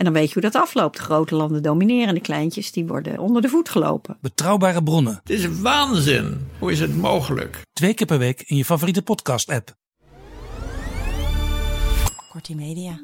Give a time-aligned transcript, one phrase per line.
[0.00, 0.96] En dan weet je hoe dat afloopt.
[0.96, 4.16] De grote landen domineren, de kleintjes die worden onder de voet gelopen.
[4.20, 6.48] Betrouwbare bronnen, Het is waanzin.
[6.58, 7.60] Hoe is het mogelijk?
[7.72, 9.74] twee keer per week in je favoriete podcast-app.
[12.32, 13.00] Kortie Media.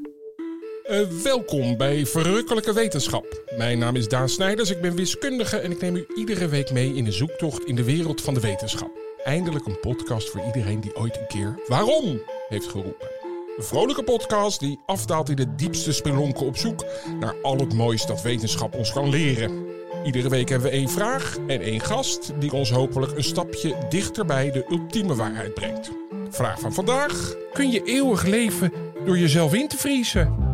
[0.84, 3.42] Eh, welkom bij Verrukkelijke Wetenschap.
[3.56, 6.94] Mijn naam is Daan Snijders, ik ben wiskundige en ik neem u iedere week mee
[6.94, 8.90] in een zoektocht in de wereld van de wetenschap.
[9.24, 13.08] Eindelijk een podcast voor iedereen die ooit een keer waarom heeft geroepen.
[13.56, 16.84] Een vrolijke podcast die afdaalt in de diepste spelonken op zoek
[17.20, 19.66] naar al het moois dat wetenschap ons kan leren.
[20.04, 24.26] Iedere week hebben we één vraag en één gast die ons hopelijk een stapje dichter
[24.26, 25.90] bij de ultieme waarheid brengt.
[26.30, 28.72] Vraag van vandaag: kun je eeuwig leven
[29.04, 30.45] door jezelf in te vriezen?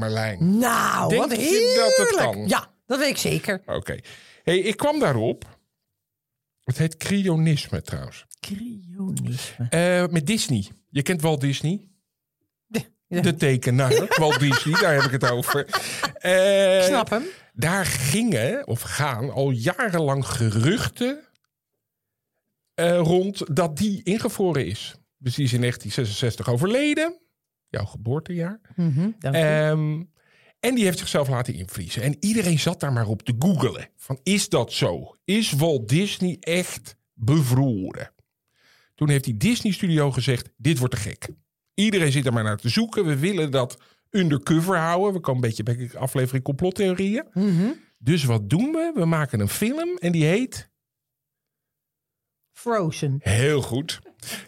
[0.00, 0.58] Marlijn.
[0.58, 1.94] Nou, Denk wat je heerlijk.
[1.96, 2.48] dat het kan?
[2.48, 3.62] Ja, dat weet ik zeker.
[3.66, 3.96] Oké.
[4.42, 5.58] Hey, ik kwam daarop.
[6.64, 8.26] Het heet cryonisme trouwens.
[8.40, 9.66] Cryonisme.
[9.70, 10.68] Eh, met Disney.
[10.88, 11.84] Je kent Walt Disney?
[13.06, 13.20] Ja.
[13.20, 14.06] De tekenaar.
[14.20, 15.66] Walt Disney, daar heb ik het over.
[16.14, 17.22] Eh, Ik snap hem.
[17.52, 21.20] Daar gingen, of gaan, al jarenlang geruchten
[22.74, 24.94] eh, rond dat die ingevroren is.
[25.18, 27.18] Dus die is in 1966 overleden.
[27.70, 28.60] Jouw geboortejaar.
[28.76, 29.10] Mhm.
[29.20, 30.02] Ehm,
[30.60, 32.02] en die heeft zichzelf laten invriezen.
[32.02, 33.88] En iedereen zat daar maar op te googelen.
[33.96, 35.16] Van, is dat zo?
[35.24, 38.12] Is Walt Disney echt bevroren?
[38.94, 41.28] Toen heeft die Disney-studio gezegd, dit wordt te gek.
[41.74, 43.06] Iedereen zit er maar naar te zoeken.
[43.06, 43.78] We willen dat
[44.10, 45.12] undercover houden.
[45.12, 47.24] We komen een beetje bij aflevering complottheorieën.
[47.32, 47.70] Mhm.
[47.98, 48.92] Dus wat doen we?
[48.94, 50.69] We maken een film en die heet...
[52.60, 53.18] Frozen.
[53.22, 54.00] Heel goed.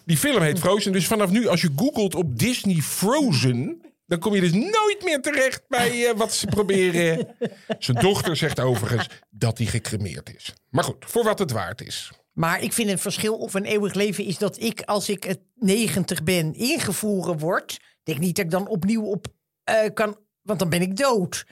[0.05, 0.93] Die film heet Frozen.
[0.93, 3.83] Dus vanaf nu, als je googelt op Disney Frozen...
[4.07, 7.37] dan kom je dus nooit meer terecht bij eh, wat ze proberen.
[7.79, 10.55] Zijn dochter zegt overigens dat hij gecremeerd is.
[10.69, 12.11] Maar goed, voor wat het waard is.
[12.33, 15.41] Maar ik vind het verschil of een eeuwig leven is dat ik, als ik het
[15.55, 17.81] 90 ben, ingevroren word.
[18.03, 19.27] denk niet dat ik dan opnieuw op
[19.65, 21.47] eh, kan, want dan ben ik dood.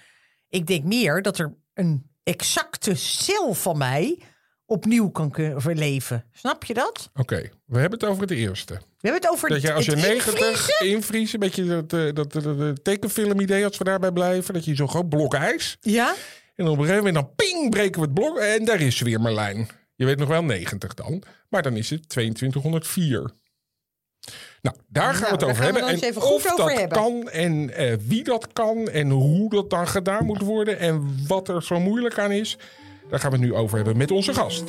[0.48, 4.18] Ik denk meer dat er een exacte cel van mij
[4.70, 6.24] opnieuw kan verleven.
[6.32, 7.10] Snap je dat?
[7.14, 8.74] Oké, we hebben het over het eerste.
[8.74, 11.34] We hebben het over Dat je als je het 90 invriezen.
[11.34, 14.54] een beetje dat, eh, dat, dat, dat tekenfilm idee als we daarbij blijven.
[14.54, 15.76] Dat je zo'n groot blok ijs.
[15.80, 16.14] Ja?
[16.54, 18.38] En op een gegeven moment dan ping breken we het blok.
[18.38, 19.68] En daar is weer Marlijn.
[19.94, 21.22] Je weet nog wel 90 dan.
[21.48, 23.30] Maar dan is het 2204.
[24.62, 25.82] Nou, daar gaan we het daar over hebben.
[25.82, 26.98] En of dat hebben.
[26.98, 31.48] kan en eh, wie dat kan en hoe dat dan gedaan moet worden en wat
[31.48, 32.58] er zo moeilijk aan is.
[33.10, 34.64] Daar gaan we het nu over hebben met onze gast.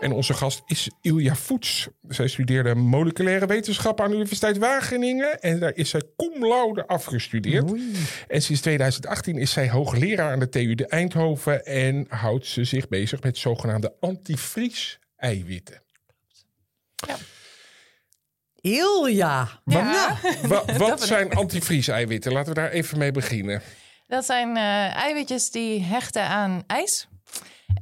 [0.00, 1.88] En onze gast is Ilja Voets.
[2.08, 5.40] Zij studeerde moleculaire wetenschap aan de Universiteit Wageningen.
[5.40, 7.72] En daar is zij cum laude afgestudeerd.
[8.28, 11.64] En sinds 2018 is zij hoogleraar aan de TU de Eindhoven.
[11.64, 15.82] En houdt ze zich bezig met zogenaamde antivries-eiwitten.
[18.60, 19.60] Ilja.
[19.64, 22.32] Ja, Wa- wat zijn antivries-eiwitten?
[22.32, 23.62] Laten we daar even mee beginnen.
[24.06, 27.08] Dat zijn eh, eiwitjes die hechten aan ijs.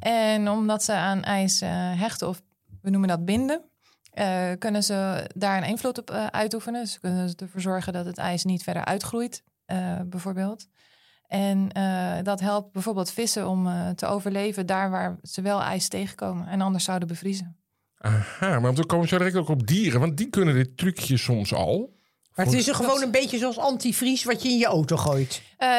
[0.00, 1.70] En omdat ze aan ijs eh,
[2.00, 2.42] hechten, of
[2.82, 3.62] we noemen dat binden,
[4.10, 6.86] eh, kunnen ze daar een invloed op uitoefenen.
[6.86, 9.42] Ze kunnen ervoor zorgen dat het ijs niet verder uitgroeit,
[10.06, 10.66] bijvoorbeeld.
[11.26, 11.68] En
[12.22, 16.84] dat helpt bijvoorbeeld vissen om te overleven daar waar ze wel ijs tegenkomen en anders
[16.84, 17.56] zouden bevriezen.
[17.98, 20.00] Aha, maar dan komen zo direct ook op dieren.
[20.00, 21.93] Want die kunnen dit trucje soms al.
[22.34, 25.42] Maar het is er gewoon een beetje zoals antivries wat je in je auto gooit.
[25.56, 25.70] Eh,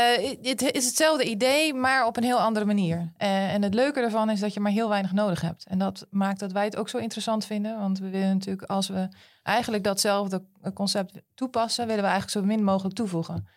[0.42, 3.12] het is hetzelfde idee, maar op een heel andere manier.
[3.18, 5.66] Eh, en het leuke ervan is dat je maar heel weinig nodig hebt.
[5.68, 7.80] En dat maakt dat wij het ook zo interessant vinden.
[7.80, 9.08] Want we willen natuurlijk, als we
[9.44, 10.44] eigenlijk datzelfde
[10.74, 13.48] concept toepassen, willen we eigenlijk zo min mogelijk toevoegen.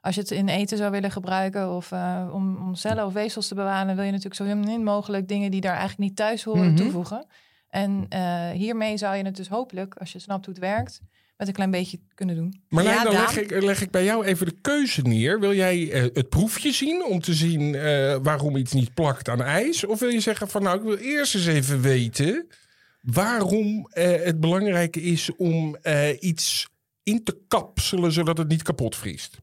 [0.00, 3.48] Als je het in eten zou willen gebruiken of eh, om, om cellen of weefsels
[3.48, 6.66] te bewaren, wil je natuurlijk zo min mogelijk dingen die daar eigenlijk niet thuis horen
[6.66, 6.76] Mhm.
[6.76, 7.26] toevoegen.
[7.68, 11.00] En eh, hiermee zou je het dus hopelijk, als je snapt hoe het werkt,
[11.36, 12.62] met een klein beetje kunnen doen.
[12.68, 15.40] Maar Ja, dan leg ik, leg ik bij jou even de keuze neer.
[15.40, 19.42] Wil jij eh, het proefje zien om te zien eh, waarom iets niet plakt aan
[19.42, 19.84] ijs?
[19.84, 22.46] Of wil je zeggen van nou, ik wil eerst eens even weten
[23.00, 26.68] waarom eh, het belangrijk is om eh, iets
[27.02, 29.38] in te kapselen zodat het niet kapot vriest?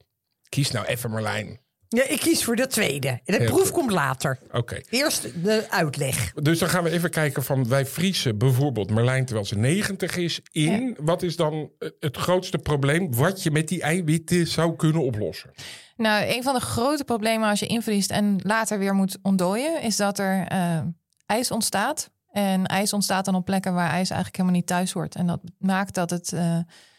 [0.50, 1.60] Kies nou even Marlijn.
[1.94, 3.07] Ja, ik kies voor de tweede.
[3.07, 3.72] En de Heel proef goed.
[3.72, 4.40] komt later.
[4.51, 4.81] Oké.
[4.90, 6.34] Eerst de uitleg.
[6.34, 10.42] Dus dan gaan we even kijken van wij vriezen bijvoorbeeld Marlijn terwijl ze 90 is
[10.51, 10.98] in.
[11.00, 11.69] Wat is dan
[12.00, 15.51] het grootste probleem wat je met die eiwitten zou kunnen oplossen?
[15.95, 19.95] Nou, een van de grote problemen als je invriest en later weer moet ontdooien, is
[19.95, 20.80] dat er eh,
[21.25, 22.12] ijs ontstaat.
[22.31, 25.16] En ijs ontstaat dan op plekken waar ijs eigenlijk helemaal niet thuis hoort.
[25.16, 26.57] En dat maakt dat het eh,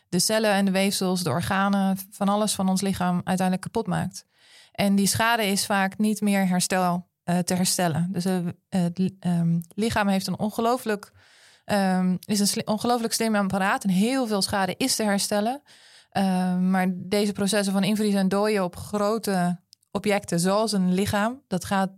[0.08, 4.24] de cellen en de weefsels, de organen, van alles van ons lichaam uiteindelijk kapot maakt.
[4.74, 8.08] En die schade is vaak niet meer herstel, eh, te herstellen.
[8.12, 8.38] Dus eh,
[8.68, 11.12] het ehm, lichaam heeft een ongelooflijk,
[11.64, 15.62] ehm, is een ongelooflijk slim apparaat en heel veel schade is te herstellen.
[16.10, 19.60] Ehm, maar deze processen van invriezen en dooien op grote
[19.90, 21.90] objecten, zoals een lichaam, dat gaat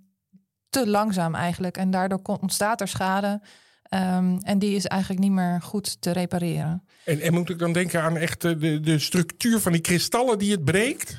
[0.69, 1.77] te langzaam eigenlijk.
[1.77, 3.41] En daardoor ontstaat er schade.
[4.41, 6.87] En die is eigenlijk niet meer goed te repareren.
[7.05, 10.51] En, en moet ik dan denken aan echt de, de structuur van die kristallen die
[10.51, 11.19] het breekt?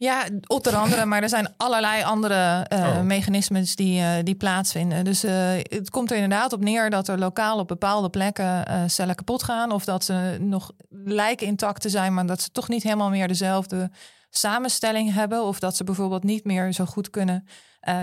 [0.00, 3.00] Ja, onder andere, maar er zijn allerlei andere eh, Oh.
[3.00, 5.04] mechanismes die, eh, die plaatsvinden.
[5.04, 9.14] Dus eh, het komt er inderdaad op neer dat er lokaal op bepaalde plekken cellen
[9.14, 9.70] kapot gaan.
[9.72, 10.70] Of dat ze nog
[11.04, 13.90] lijken intact te zijn, maar dat ze toch niet helemaal meer dezelfde
[14.30, 15.44] samenstelling hebben.
[15.44, 17.46] Of dat ze bijvoorbeeld niet meer zo goed kunnen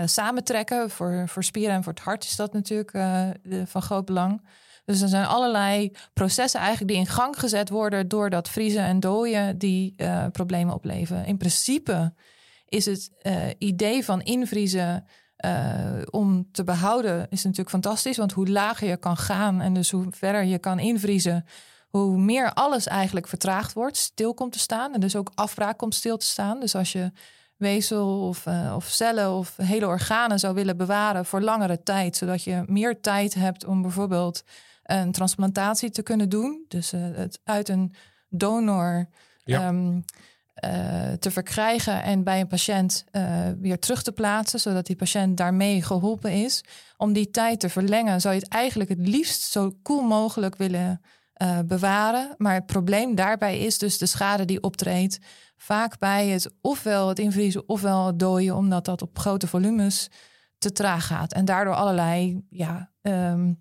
[0.04, 0.90] samentrekken.
[0.90, 4.42] Voor, voor spieren en voor het hart is dat natuurlijk de- van groot belang.
[4.86, 9.00] Dus er zijn allerlei processen eigenlijk die in gang gezet worden door dat vriezen en
[9.00, 11.26] dooien die eh, problemen opleveren.
[11.26, 12.14] In principe
[12.68, 15.04] is het eh, idee van invriezen
[15.36, 18.16] eh, om te behouden is natuurlijk fantastisch.
[18.16, 21.44] Want hoe lager je kan gaan en dus hoe verder je kan invriezen,
[21.88, 24.94] hoe meer alles eigenlijk vertraagd wordt, stil komt te staan.
[24.94, 26.60] En dus ook afbraak komt stil te staan.
[26.60, 27.12] Dus als je
[27.56, 32.62] weefsel of, of cellen of hele organen zou willen bewaren voor langere tijd, zodat je
[32.66, 34.42] meer tijd hebt om bijvoorbeeld
[34.86, 36.64] een transplantatie te kunnen doen.
[36.68, 37.94] Dus eh, het uit een
[38.28, 39.08] donor
[39.44, 39.60] Ja.
[39.60, 40.00] ehm,
[40.54, 45.36] eh, te verkrijgen en bij een patiënt eh, weer terug te plaatsen, zodat die patiënt
[45.36, 46.64] daarmee geholpen is.
[46.96, 51.00] Om die tijd te verlengen, zou je het eigenlijk het liefst zo koel mogelijk willen
[51.66, 52.34] bewaren.
[52.36, 55.18] Maar het probleem daarbij is dus de schade die optreedt.
[55.56, 60.08] Vaak bij het ofwel het invriezen ofwel het dooien, omdat dat op grote volumes
[60.58, 61.32] te traag gaat.
[61.32, 63.52] En daardoor allerlei, ja, ehm,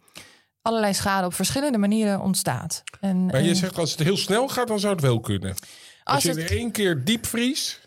[0.66, 2.84] allerlei schade op verschillende manieren ontstaat.
[3.00, 5.50] En, Maar je en zegt als het heel snel gaat, dan zou het wel kunnen.
[5.50, 5.60] Als,
[6.04, 7.80] als je het- er één keer diep vries,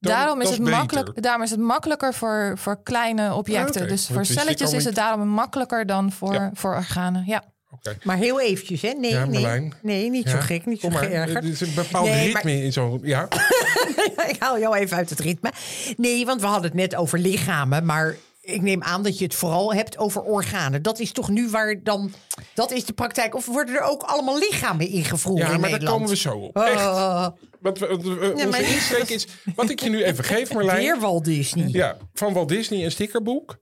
[0.00, 0.76] dan, daarom, is het beter.
[0.76, 3.82] makkelijk, daarom is het makkelijker voor, voor kleine objecten.
[3.82, 3.88] Ah.
[3.88, 6.50] Dus voor celletjes is het daarom makkelijker dan voor, Ja.
[6.54, 7.24] voor organen.
[7.26, 7.44] Ja.
[7.70, 7.96] Oké.
[8.02, 8.88] Maar heel eventjes, hè?
[8.90, 9.72] Nee, Ja, nee.
[9.82, 11.44] Nee, niet zo gek, niet zo Kom maar, geërgerd.
[11.44, 13.00] er is een bepaald Nee, ritme in zo'n...
[13.02, 13.28] Ja,
[14.28, 15.52] ik haal jou even uit het ritme.
[15.96, 19.34] Nee, want we hadden het net over lichamen, maar ik neem aan dat je het
[19.34, 20.82] vooral hebt over organen.
[20.82, 22.12] Dat is toch nu waar dan...
[22.54, 23.34] Dat is de praktijk.
[23.34, 26.56] Of worden er ook allemaal lichamen ingevroren ja in maar daar komen we zo op.
[26.56, 26.76] Echt.
[26.86, 27.26] Oh,
[27.60, 29.26] Wat we, wat onze insteek is...
[29.54, 30.78] Wat ik je nu even geef, Marlijn...
[30.78, 31.68] weer Walt Disney.
[31.68, 31.86] Ja.
[31.86, 33.58] Ja, van Walt Disney een stickerboek.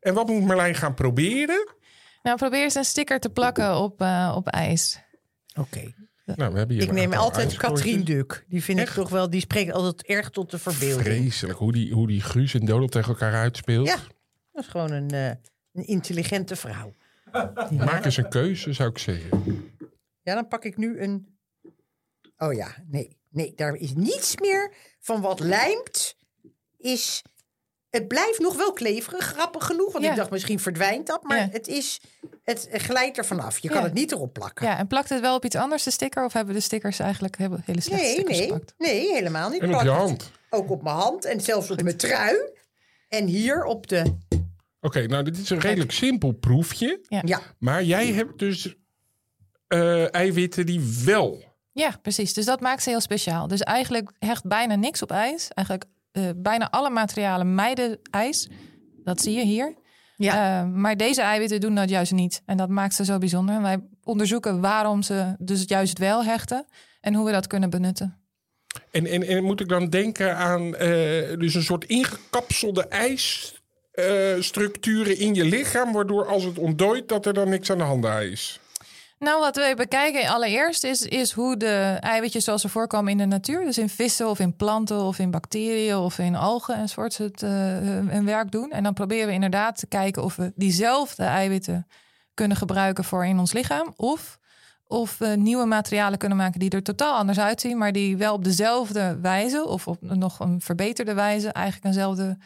[0.00, 1.74] En wat moet Marlijn gaan proberen?
[2.22, 5.00] Nou, probeer eens een sticker te plakken op, eh, op ijs.
[5.58, 5.92] oké.
[6.24, 7.56] Nou, we hebben hier Ik neem altijd.
[7.56, 8.44] Katrien Duk.
[8.48, 9.30] Die vind ik toch wel...
[9.30, 11.06] Die spreekt altijd erg tot de verbeelding.
[11.06, 13.86] Vreselijk, hoe die, hoe die Guus en Dodo tegen elkaar uitspeelt.
[13.86, 13.96] Ja,
[14.52, 15.28] dat is gewoon een, eh,
[15.72, 16.94] een intelligente vrouw.
[17.70, 19.70] Maak eens een keuze, zou ik zeggen.
[20.22, 21.36] Ja, dan pak ik nu een.
[22.36, 23.20] Oh ja, nee.
[23.30, 26.16] Nee, daar is niets meer van wat lijmt.
[26.78, 27.22] Is.
[27.90, 29.92] Het blijft nog wel kleverig, grappig genoeg.
[29.92, 30.10] Want Ja.
[30.10, 31.22] ik dacht, misschien verdwijnt dat.
[31.22, 31.48] Maar Ja.
[31.50, 32.00] het, is,
[32.44, 33.58] het glijdt er vanaf.
[33.58, 34.66] Je kan het niet erop plakken.
[34.66, 36.24] Ja, en plakt het wel op iets anders, de sticker?
[36.24, 38.74] Of hebben de stickers eigenlijk hele, slechte nee, stickers nee, gepakt?
[38.78, 39.60] nee, helemaal niet.
[39.62, 40.30] En op je hand.
[40.50, 42.36] Ook op mijn hand en zelfs op mijn trui.
[43.08, 44.16] En hier op de.
[44.84, 47.04] Oké, nou dit is een redelijk simpel proefje.
[47.08, 47.22] Ja.
[47.24, 48.74] Ja, Maar jij hebt dus
[49.66, 51.44] eh, eiwitten die wel...
[51.72, 52.34] Ja, precies.
[52.34, 53.48] Dus dat maakt ze heel speciaal.
[53.48, 55.48] Dus eigenlijk hecht bijna niks op ijs.
[55.48, 58.48] Eigenlijk eh, bijna alle materialen mijden ijs.
[59.04, 59.74] Dat zie je hier.
[60.16, 60.60] ja.
[60.62, 62.42] Eh, maar deze eiwitten doen dat juist niet.
[62.46, 63.54] En dat maakt ze zo bijzonder.
[63.54, 66.66] En wij onderzoeken waarom ze dus juist wel hechten.
[67.00, 68.20] En hoe we dat kunnen benutten.
[68.90, 70.88] En, en, en moet ik dan denken aan eh,
[71.38, 72.88] dus een soort ingekapselde
[73.92, 75.92] ijsstructuren in je lichaam...
[75.92, 78.60] waardoor als het ontdooit dat er dan niks aan de hand is?
[79.22, 83.24] Nou, wat we bekijken allereerst is, is hoe de eiwitjes zoals ze voorkomen in de
[83.24, 87.42] natuur, dus in vissen of in planten of in bacteriën of in algen enzovoort, het,
[87.42, 88.70] eh, hun werk doen.
[88.70, 91.86] En dan proberen we inderdaad te kijken of we diezelfde eiwitten
[92.34, 93.92] kunnen gebruiken voor in ons lichaam.
[93.96, 94.38] Of,
[94.86, 98.44] of we nieuwe materialen kunnen maken die er totaal anders uitzien, maar die wel op
[98.44, 102.38] dezelfde wijze of op nog een verbeterde wijze eigenlijk eenzelfde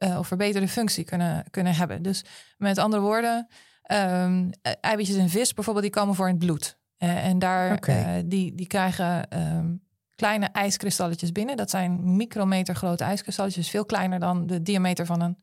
[0.00, 2.02] eh, of verbeterde functie kunnen, kunnen hebben.
[2.02, 2.24] Dus
[2.56, 3.48] met andere woorden,
[3.90, 6.78] eh, eiwitjes in vis bijvoorbeeld, die komen voor in het bloed.
[6.96, 9.74] Eh, en daar, eh, die, die krijgen ehm,
[10.14, 11.56] kleine ijskristalletjes binnen.
[11.56, 15.38] Dat zijn micrometer grote ijskristalletjes, veel kleiner dan de diameter van een,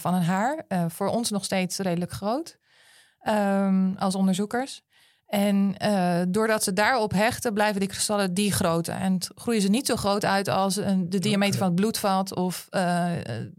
[0.00, 0.64] van een haar.
[0.88, 2.58] Voor ons nog steeds redelijk groot
[3.20, 4.82] ehm, als onderzoekers.
[5.26, 8.92] En eh, doordat ze daarop hechten, blijven die kristallen die grootte.
[8.92, 12.34] En groeien ze niet zo groot uit als een, de diameter van het bloedvat.
[12.34, 13.16] Of, eh,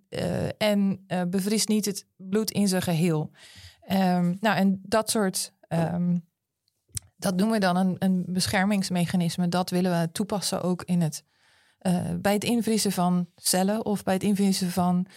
[0.09, 3.31] eh, en bevriest niet het bloed in zijn geheel.
[3.81, 5.53] Ehm, nou, en dat soort.
[5.67, 6.17] ehm,
[7.19, 9.47] dat noemen we dan een, een beschermingsmechanisme.
[9.47, 11.23] Dat willen we toepassen ook in het,
[12.21, 15.07] bij het invriezen van cellen of bij het invriezen van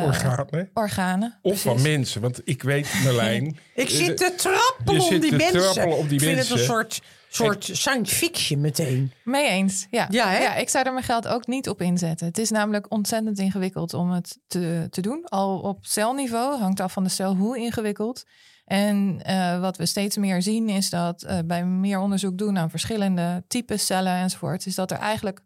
[0.00, 0.70] Organen.
[0.74, 1.38] organen.
[1.42, 2.20] Of van mensen.
[2.20, 3.44] Want ik weet, Merlijn...
[3.74, 5.60] Ik zit te trappelen Je om die te mensen.
[5.60, 9.12] trappelen op die ik vind het een soort, soort science fiction meteen.
[9.24, 10.06] Mee eens, ja.
[10.10, 10.60] Ja, hè?
[10.60, 12.26] ik zou er mijn geld ook niet op inzetten.
[12.26, 15.24] Het is namelijk ontzettend ingewikkeld om het te, te doen.
[15.24, 18.24] Al op celniveau hangt af van de cel hoe ingewikkeld.
[18.64, 22.70] En eh, wat we steeds meer zien is dat eh, bij meer onderzoek doen aan
[22.70, 25.40] verschillende types cellen enzovoort, is dat er eigenlijk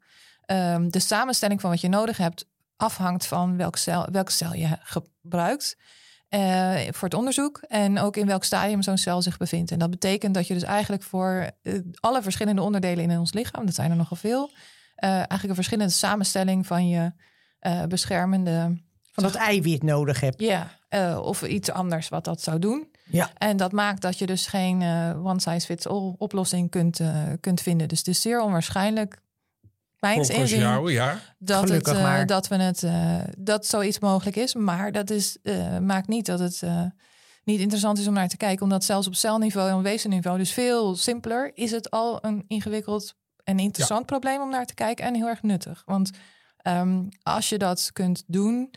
[0.45, 2.47] ehm, de samenstelling van wat je nodig hebt
[2.77, 5.77] afhangt van welke cel, cel je gebruikt.
[6.29, 9.71] eh, voor het onderzoek en ook in welk stadium zo'n cel zich bevindt.
[9.71, 13.67] En dat betekent dat je dus eigenlijk voor eh, alle verschillende onderdelen in ons lichaam,
[13.67, 14.51] dat zijn er nogal veel,
[14.95, 17.13] eh, eigenlijk een verschillende samenstelling van je
[17.89, 20.41] beschermende, Van dat eiwit nodig hebt.
[20.41, 20.71] ja,
[21.21, 22.89] of iets anders wat dat zou doen.
[23.11, 23.31] Ja.
[23.39, 24.83] En dat maakt dat je dus geen
[25.25, 27.01] one size fits all oplossing kunt,
[27.41, 27.89] kunt vinden.
[27.89, 29.21] Dus het is zeer onwaarschijnlijk,
[30.01, 31.19] mijns Volgens inzien, jou, ja.
[31.39, 32.27] dat, Gelukkig eh, maar.
[32.27, 34.55] dat we het eh, dat zoiets mogelijk is.
[34.55, 36.83] Maar dat is, eh, maakt niet dat het eh,
[37.45, 38.63] niet interessant is om naar te kijken.
[38.63, 43.59] Omdat zelfs op celniveau en wezenniveau, dus veel simpeler, is het al een ingewikkeld en
[43.59, 45.83] interessant probleem om naar te kijken en heel erg nuttig.
[45.85, 46.11] Want
[46.57, 48.71] ehm, als je dat kunt doen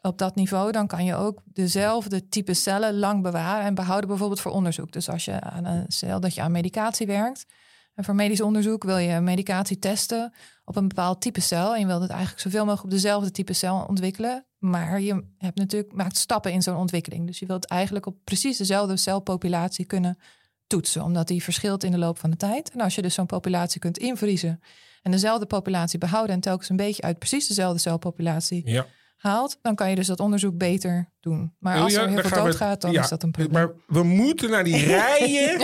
[0.00, 4.40] op dat niveau, dan kan je ook dezelfde type cellen lang bewaren en behouden, bijvoorbeeld
[4.40, 4.92] voor onderzoek.
[4.92, 7.46] Dus als je aan een cel dat je aan medicatie werkt.
[7.94, 10.32] En voor medisch onderzoek wil je medicatie testen
[10.64, 11.74] op een bepaald type cel.
[11.74, 14.46] En je wilt het eigenlijk zoveel mogelijk op dezelfde type cel ontwikkelen.
[14.58, 17.26] Maar je hebt natuurlijk, maakt stappen in zo'n ontwikkeling.
[17.26, 20.18] Dus je wilt eigenlijk op precies dezelfde celpopulatie kunnen
[20.66, 21.02] toetsen.
[21.02, 22.70] Omdat die verschilt in de loop van de tijd.
[22.70, 24.60] En als je dus zo'n populatie kunt invriezen
[25.02, 28.86] en dezelfde populatie behouden en telkens een beetje uit precies dezelfde celpopulatie Ja.
[29.20, 31.54] Haalt, dan kan je dus dat onderzoek beter doen.
[31.58, 33.52] Maar als er heel veel gaan we- doodgaat, dan ja, is dat een probleem.
[33.52, 35.60] Maar we moeten naar die rijen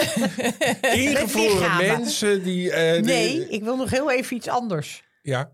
[0.98, 2.70] ingevroren mensen die...
[2.70, 5.02] eh, die- Nee, ik wil nog heel even iets anders.
[5.22, 5.50] Ja,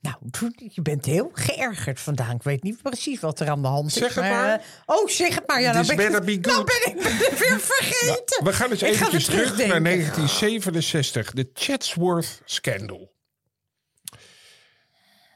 [0.00, 0.16] Nou,
[0.56, 2.32] je bent heel geërgerd vandaag.
[2.32, 3.92] Ik weet niet precies wat er aan de hand is.
[3.92, 4.52] Zeg het maar.
[4.58, 5.60] eh, oh, zeg het maar.
[5.60, 8.44] Ja, nou This ben, ik, nou ben ik het weer vergeten.
[8.44, 9.82] we gaan dus eventjes weer terug naar terugdenken.
[9.82, 11.32] 1967.
[11.32, 13.12] De Chatsworth Scandal.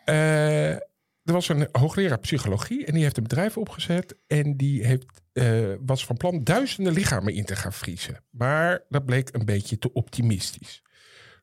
[0.04, 0.76] Eh,
[1.24, 4.16] er was een hoogleraar psychologie en die heeft een bedrijf opgezet.
[4.26, 8.24] En die heeft, eh, was van plan duizenden lichamen in te gaan vriezen.
[8.30, 10.82] Maar dat bleek een beetje te optimistisch.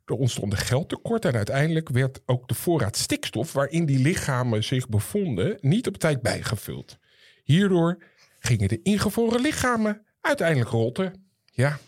[0.06, 4.90] Er ontstond een geldtekort en uiteindelijk werd ook de voorraad stikstof waarin die lichamen zich
[4.90, 6.98] bevonden niet op tijd bijgevuld.
[7.44, 8.04] Hierdoor
[8.40, 11.30] gingen de ingevroren lichamen uiteindelijk rotten.
[11.46, 11.80] Ja.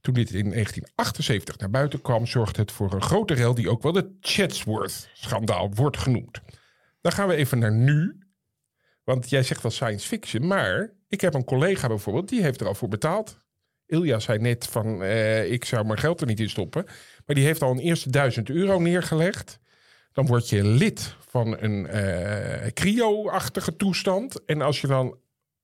[0.00, 3.82] Toen dit in 1978 naar buiten kwam, zorgde het voor een grote rel die ook
[3.82, 6.40] wel de Chatsworth-schandaal wordt genoemd.
[7.00, 8.18] Dan gaan we even naar nu.
[9.04, 12.66] Want jij zegt wel science fiction, maar ik heb een collega bijvoorbeeld, die heeft er
[12.66, 13.38] al voor betaald.
[13.86, 16.84] Ilja zei net van, eh, ik zou mijn geld er niet in stoppen.
[17.26, 19.58] Maar die heeft al een eerste duizend euro neergelegd.
[20.12, 24.44] Dan word je lid van een eh cryo-achtige toestand.
[24.44, 25.18] En als je dan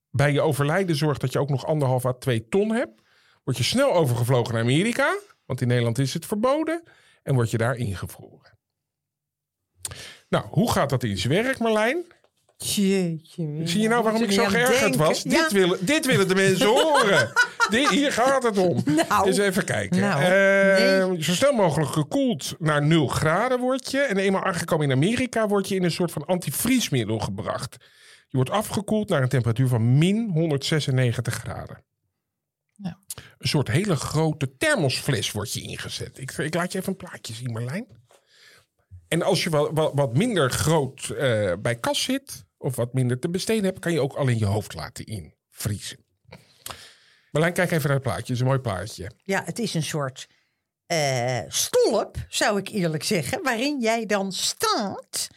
[0.09, 3.01] bij je overlijden zorgt dat je ook nog anderhalf à twee ton hebt,
[3.43, 5.19] word je snel overgevlogen naar Amerika.
[5.45, 6.83] Want in Nederland is het verboden.
[7.23, 8.57] En word je daar ingevroren.
[10.29, 12.05] Nou, hoe gaat dat in zijn werk, Marlijn?
[12.57, 13.61] Jeetje.
[13.63, 15.21] Zie je nou waarom ik zo er geërgerd was?
[15.21, 15.29] Ja.
[15.29, 17.31] Dit, willen, dit willen de mensen horen.
[17.69, 18.83] Dit, hier gaat het om.
[19.09, 19.27] Nou.
[19.27, 19.99] Eens even kijken.
[19.99, 23.99] Nou, Eh, Zo snel mogelijk gekoeld naar 0 graden word je.
[23.99, 27.75] En eenmaal aangekomen in Amerika word je in een soort van antivriesmiddel gebracht.
[28.27, 31.83] Je wordt afgekoeld naar een temperatuur van min 196 graden.
[32.73, 32.99] Ja.
[33.37, 36.17] Een soort hele grote thermosfles wordt je ingezet.
[36.19, 37.87] Ik, ik laat je even een plaatje zien, Marlijn.
[39.07, 43.19] En als je wat, wat, wat minder groot eh, bij kas zit, of wat minder
[43.19, 46.05] te besteden hebt, kan je ook alleen je hoofd laten invriezen.
[47.31, 48.21] Marlijn, kijk even naar het plaatje.
[48.21, 49.11] Het is een mooi plaatje.
[49.23, 50.27] Ja, het is een soort
[50.85, 55.27] eh, stolp, zou ik eerlijk zeggen, waarin jij dan staat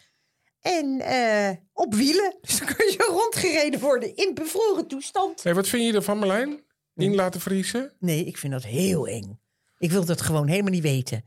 [0.61, 2.37] en eh, op wielen.
[2.41, 5.43] Dus dan kun je rondgereden worden in bevroren toestand.
[5.43, 6.65] Hey, wat vind je ervan, Marlijn?
[6.95, 7.93] In laten vriezen?
[7.99, 9.41] Nee, ik vind dat heel eng.
[9.79, 11.25] Ik wil dat gewoon helemaal niet weten.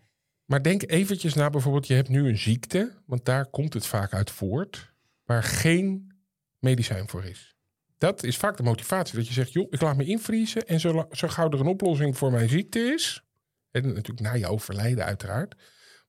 [0.53, 4.13] Maar denk eventjes na bijvoorbeeld, je hebt nu een ziekte, want daar komt het vaak
[4.13, 4.93] uit voort,
[5.25, 6.13] waar geen
[6.59, 7.55] medicijn voor is.
[7.97, 11.07] Dat is vaak de motivatie, dat je zegt, joh, ik laat me invriezen en zo,
[11.11, 13.23] zo gauw er een oplossing voor mijn ziekte is,
[13.71, 15.55] en natuurlijk na je overlijden uiteraard,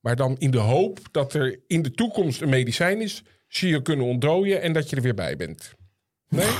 [0.00, 3.82] Maar dan in de hoop dat er in de toekomst een medicijn is, zie je
[3.82, 5.74] kunnen ontdooien en dat je er weer bij bent.
[6.28, 6.54] Nee?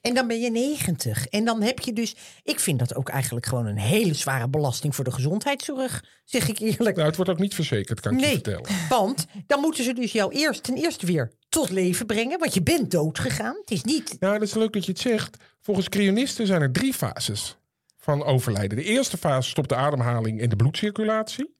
[0.00, 1.26] En dan ben je 90.
[1.26, 2.16] En dan heb je dus.
[2.42, 6.04] Ik vind dat ook eigenlijk gewoon een hele zware belasting voor de gezondheidszorg.
[6.24, 6.96] Zeg ik eerlijk.
[6.96, 8.70] Nou, het wordt ook niet verzekerd, kan ik je vertellen.
[8.88, 12.38] want dan moeten ze dus jou eerst ten eerste weer tot leven brengen.
[12.38, 13.56] Want je bent dood gegaan.
[13.60, 14.16] Het is niet.
[14.20, 15.36] Ja, dat is leuk dat je het zegt.
[15.60, 17.58] Volgens crionisten zijn er drie fases
[17.96, 18.76] van overlijden.
[18.76, 21.56] De eerste fase stopt de ademhaling en de bloedcirculatie.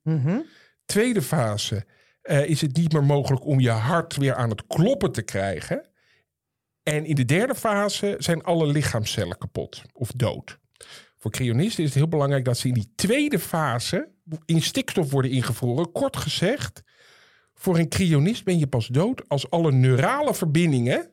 [0.85, 1.85] Tweede fase
[2.23, 5.88] eh, is het niet meer mogelijk om je hart weer aan het kloppen te krijgen.
[6.89, 10.59] En in de derde fase zijn alle lichaamcellen kapot of dood.
[11.17, 14.09] Voor crionisten is het heel belangrijk dat ze in die tweede fase
[14.45, 15.93] in stikstof worden ingevroren.
[15.93, 16.83] Kort gezegd,
[17.55, 21.11] voor een crionist ben je pas dood als alle neurale verbindingen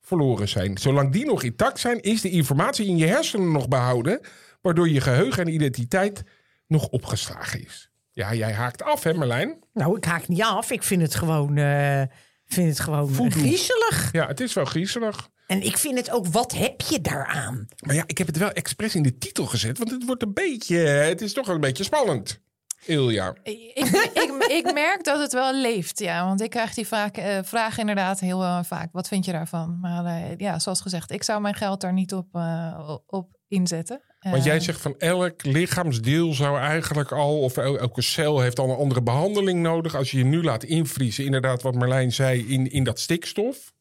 [0.00, 0.78] verloren zijn.
[0.78, 4.20] Zolang die nog intact zijn, is de informatie in je hersenen nog behouden,
[4.60, 6.22] waardoor je geheugen en identiteit
[6.66, 7.90] nog opgeslagen is.
[8.10, 9.58] Ja, jij haakt af, hè Marlijn?
[9.72, 10.70] Nou, ik haak niet af.
[10.70, 11.56] Ik vind het gewoon.
[11.56, 12.02] eh
[12.46, 13.40] vind het gewoon Voodoo.
[13.40, 14.12] griezelig.
[14.12, 15.28] Ja, het is wel griezelig.
[15.46, 16.26] En ik vind het ook.
[16.26, 17.68] Wat heb je daaraan?
[17.86, 20.32] Maar ja, ik heb het wel expres in de titel gezet, want het wordt een
[20.32, 22.42] beetje, het is toch een beetje spannend.
[22.86, 23.34] Ilja.
[23.42, 23.72] Ik,
[24.14, 26.24] ik, ik merk dat het wel leeft, ja.
[26.26, 28.88] Want ik krijg die vraag, eh, vraag inderdaad heel eh, vaak.
[28.92, 29.78] Wat vind je daarvan?
[29.80, 34.00] Maar eh, ja, zoals gezegd, ik zou mijn geld daar niet op, eh, op inzetten.
[34.20, 38.58] Want jij Eh, zegt van elk lichaamsdeel zou eigenlijk al, of el- elke cel heeft
[38.58, 39.94] al een andere behandeling nodig.
[39.96, 43.72] Als je je nu laat invriezen, inderdaad wat Marlijn zei, in, in dat stikstof.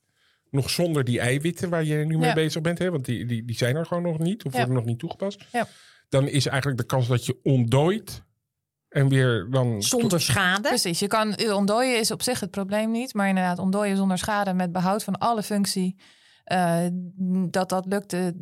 [0.50, 2.34] Nog zonder die eiwitten waar je nu mee Ja.
[2.34, 2.92] bezig bent, hè?
[2.92, 4.58] want die, die, die zijn er gewoon nog niet of Ja.
[4.58, 5.46] worden nog niet toegepast.
[5.51, 5.68] Ja.
[6.10, 8.24] Dan is eigenlijk de kans dat je ontdooit
[8.89, 9.84] en weer dan...
[9.84, 10.68] Zonder schade.
[10.68, 14.53] Precies, je kan ontdooien is op zich het probleem niet, maar inderdaad ontdooien zonder schade
[14.53, 15.96] met behoud van alle functie.
[16.43, 16.85] Eh,
[17.50, 18.35] dat dat lukte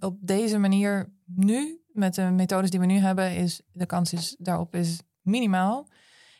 [0.00, 4.36] op deze manier nu met de methodes die we nu hebben, is de kans is,
[4.38, 5.88] daarop is minimaal.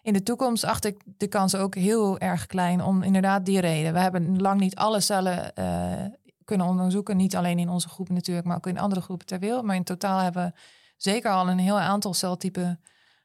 [0.03, 3.93] In de toekomst acht ik de kans ook heel erg klein om inderdaad die reden.
[3.93, 6.05] We hebben lang niet alle cellen eh,
[6.45, 9.65] kunnen onderzoeken, niet alleen in onze groep natuurlijk, maar ook in andere groepen ter wereld.
[9.65, 10.61] Maar in totaal hebben we
[10.97, 12.81] zeker al een heel aantal celtypen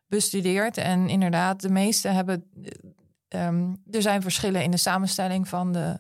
[0.07, 0.77] bestudeerd.
[0.77, 2.43] En inderdaad, de meeste hebben.
[2.63, 5.99] eh, ehm, er zijn verschillen in de samenstelling van de,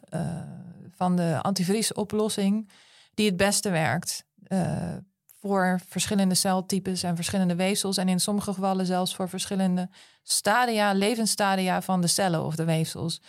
[1.01, 2.69] van de antivriesoplossing
[3.13, 4.25] die het beste werkt.
[4.43, 4.97] eh,
[5.39, 7.97] voor verschillende celtypes en verschillende weefsels.
[7.97, 9.89] En in sommige gevallen zelfs voor verschillende
[10.23, 13.21] stadia, levensstadia van de cellen of de weefsels.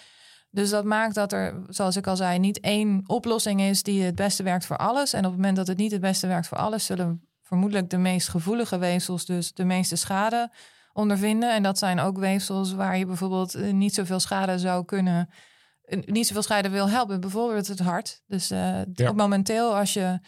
[0.50, 4.14] Dus dat maakt dat er, zoals ik al zei, niet één oplossing is die het
[4.14, 5.12] beste werkt voor alles.
[5.12, 7.98] En op het moment dat het niet het beste werkt voor alles, zullen vermoedelijk de
[7.98, 10.52] meest gevoelige weefsels dus de meeste schade
[10.92, 11.54] ondervinden.
[11.54, 15.28] En dat zijn ook weefsels waar je bijvoorbeeld eh, niet zoveel schade zou kunnen,
[16.07, 17.20] niet zoveel schade wil helpen.
[17.20, 18.22] Bijvoorbeeld het hart.
[18.26, 19.12] Dus eh, Ja.
[19.12, 20.18] momenteel als je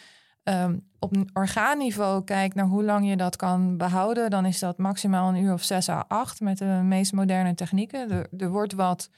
[0.43, 5.29] ehm, op orgaanniveau kijkt naar hoe lang je dat kan behouden, dan is dat maximaal
[5.29, 8.11] een uur of zes à acht met de meest moderne technieken.
[8.11, 9.11] Er, er wordt wat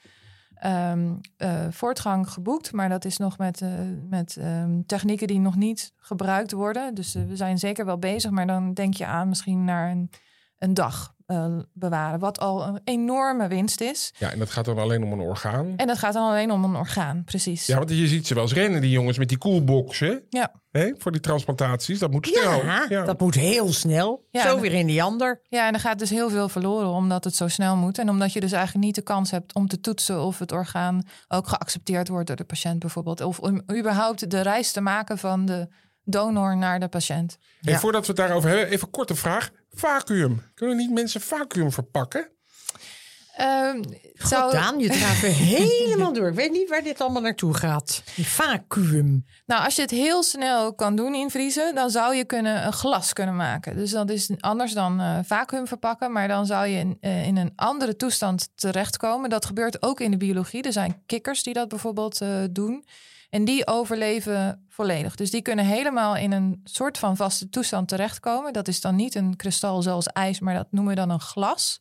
[0.55, 3.71] ehm, eh, voortgang geboekt, maar dat is nog met, eh,
[4.09, 6.95] met ehm, technieken die nog niet gebruikt worden.
[6.95, 10.11] Dus eh, we zijn zeker wel bezig, maar dan denk je aan misschien naar een,
[10.59, 14.13] een dag eh, bewaren, wat al een enorme winst is.
[14.19, 15.73] Ja, en dat gaat dan alleen om een orgaan.
[15.77, 17.67] En dat gaat dan alleen om een orgaan, precies.
[17.67, 20.23] Ja, want je ziet ze wel eens rennen, die jongens met die koelboxen.
[20.31, 20.53] Ja.
[20.71, 21.99] Hè, voor die transplantaties.
[21.99, 22.65] Dat moet snel.
[22.65, 24.27] Ja, dat moet heel snel.
[24.31, 25.41] Ja, Zo weer in die ander.
[25.49, 27.99] Ja, en er gaat dus heel veel verloren omdat het zo snel moet.
[27.99, 31.03] En omdat je dus eigenlijk niet de kans hebt om te toetsen of het orgaan
[31.29, 33.21] ook geaccepteerd wordt door de patiënt bijvoorbeeld.
[33.21, 35.69] Of om überhaupt de reis te maken van de
[36.05, 37.37] donor naar de patiënt.
[37.63, 37.79] En Ja.
[37.79, 39.51] voordat we het daarover hebben, even een korte vraag.
[39.81, 40.43] Vacuüm.
[40.55, 42.29] Kunnen niet mensen vacuüm verpakken?
[43.37, 43.83] Ehm,
[44.15, 44.27] Zo...
[44.27, 46.29] zou- Daan, je draait weer helemaal door.
[46.29, 48.03] Ik weet niet waar dit allemaal naartoe gaat.
[48.15, 49.27] Die vacuüm.
[49.47, 53.13] Nou, als je het heel snel kan doen invriezen, dan zou je kunnen een glas
[53.13, 53.77] kunnen maken.
[53.77, 57.37] Dus dat is anders dan eh vacuüm verpakken, maar dan zou je in, eh, in
[57.37, 59.31] een andere toestand terechtkomen.
[59.31, 60.63] Dat gebeurt ook in de biologie.
[60.63, 62.85] Er zijn kikkers die dat bijvoorbeeld eh, doen.
[63.37, 65.15] En die overleven volledig.
[65.15, 68.53] Dus die kunnen helemaal in een soort van vaste toestand terechtkomen.
[68.53, 71.81] Dat is dan niet een kristal zoals ijs, maar dat noemen we dan een glas.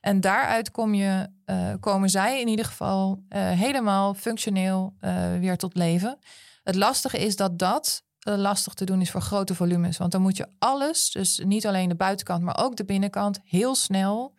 [0.00, 5.56] En daaruit kom je, eh, komen zij in ieder geval eh, helemaal functioneel eh, weer
[5.56, 6.18] tot leven.
[6.62, 9.96] Het lastige is dat dat lastig te doen is voor grote volumes.
[9.96, 13.74] Want dan moet je alles, dus niet alleen de buitenkant, maar ook de binnenkant, heel
[13.74, 14.34] snel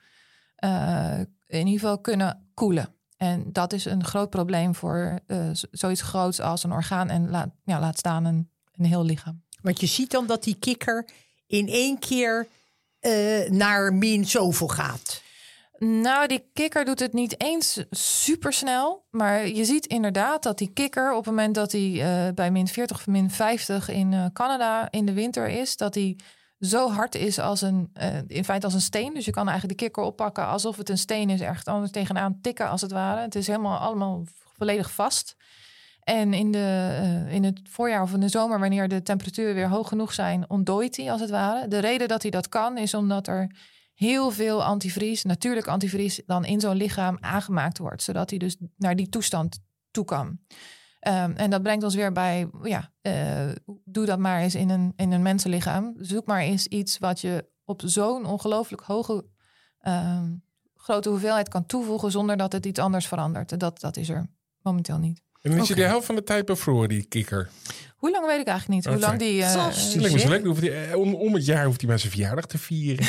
[1.47, 2.94] in ieder geval kunnen koelen.
[3.17, 7.49] En dat is een groot probleem voor eh, zoiets groots als een orgaan en laat,
[7.63, 9.43] ja, laat staan een, een heel lichaam.
[9.61, 11.09] Want je ziet dan dat die kikker
[11.47, 12.47] in één keer
[12.99, 15.23] eh, naar min zoveel gaat.
[15.77, 19.05] Nou, die kikker doet het niet eens super snel.
[19.09, 22.67] Maar je ziet inderdaad dat die kikker op het moment dat hij eh, bij min
[22.67, 26.17] 40 of min 50 in Canada in de winter is, dat hij
[26.59, 29.13] zo hard is als een, eh, in feite als een steen.
[29.13, 32.41] Dus je kan eigenlijk de kikker oppakken alsof het een steen is, ergens anders tegenaan
[32.41, 33.21] tikken als het ware.
[33.21, 34.23] Het is helemaal allemaal
[34.57, 35.35] volledig vast.
[35.99, 39.69] En in, de, eh, in het voorjaar of in de zomer, wanneer de temperaturen weer
[39.69, 41.67] hoog genoeg zijn, ontdooit hij als het ware.
[41.67, 43.55] De reden dat hij dat kan, is omdat er
[43.93, 48.03] heel veel antivries, natuurlijk antivries, dan in zo'n lichaam aangemaakt wordt.
[48.03, 49.59] Zodat hij dus naar die toestand
[49.91, 50.39] toe kan.
[50.99, 53.49] Ehm, en dat brengt ons weer bij, ja, eh,
[53.95, 55.93] doe dat maar eens in een, in een mensenlichaam.
[55.99, 59.25] Zoek maar eens iets wat je op zo'n ongelooflijk hoge
[59.79, 60.25] ehm,
[60.75, 63.59] grote hoeveelheid kan toevoegen zonder dat het iets anders verandert.
[63.59, 64.27] Dat, dat is er
[64.61, 65.21] momenteel niet.
[65.41, 67.49] En is je de helft van de tijd bevroren, die kikker.
[67.95, 68.93] Hoe lang weet ik eigenlijk niet.
[68.93, 69.43] Hoe lang die...
[69.43, 69.51] eh,
[70.01, 70.45] lekker.
[70.47, 73.05] Hoeft hij, eh, om, om het jaar hoeft hij maar zijn verjaardag te vieren.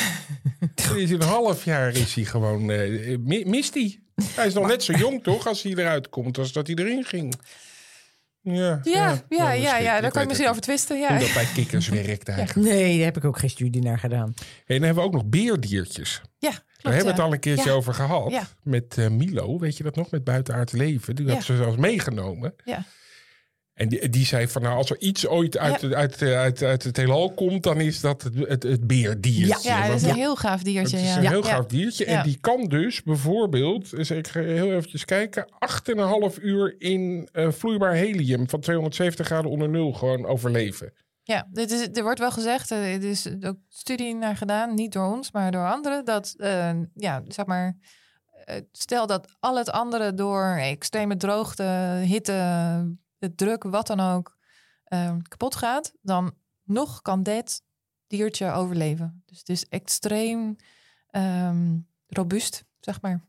[0.95, 2.69] Is een half jaar is hij gewoon...
[2.71, 3.99] eh, mi- mist hij.
[4.35, 5.47] Hij is nog net zo jong, toch?
[5.47, 7.33] Als hij eruit komt, als dat hij erin ging.
[8.55, 10.99] Ja, ja, ja, ja, ja, daar kan je misschien over twisten.
[10.99, 11.07] Ja.
[11.09, 12.69] Hoe dat bij kikkers werkt eigenlijk.
[12.69, 14.33] Nee, daar heb ik ook geen studie naar gedaan.
[14.37, 14.43] En
[14.75, 16.21] dan hebben we ook nog beerdiertjes.
[16.37, 17.75] Ja, Daar klopt, hebben we het al een keertje Ja.
[17.75, 18.31] over gehad.
[18.31, 18.43] Ja.
[18.63, 20.11] Met eh, Milo, weet je dat nog?
[20.11, 21.15] Met buitenaards leven.
[21.15, 21.41] Die had Ja.
[21.43, 22.53] ze zelfs meegenomen.
[22.65, 22.83] Ja.
[23.77, 25.87] En die, die zei van, nou, als er iets ooit uit, Ja.
[25.87, 29.69] uit, uit, uit, uit het heelal komt, dan is dat het, het, het beerdiertje.
[29.69, 30.97] Ja, dat is een heel gaaf het diertje.
[30.97, 31.17] is Ja.
[31.17, 32.05] een heel gaaf diertje.
[32.05, 35.47] En die kan dus bijvoorbeeld, dus ik ga heel eventjes kijken,
[36.31, 40.93] 8,5 uur in eh, vloeibaar helium van 270 graden onder nul gewoon overleven.
[41.23, 44.91] Ja, dit is, er wordt wel gezegd, eh, er is ook studie naar gedaan, niet
[44.93, 47.77] door ons, maar door anderen, dat, eh, ja, zeg maar,
[48.71, 51.63] stel dat al het andere door extreme droogte,
[52.03, 52.33] hitte,
[53.17, 54.37] de druk, wat dan ook,
[54.83, 57.61] eh, kapot gaat, dan nog kan dit
[58.07, 59.23] diertje overleven.
[59.25, 60.55] Dus het is extreem
[61.07, 61.77] ehm,
[62.07, 63.21] robuust, zeg maar.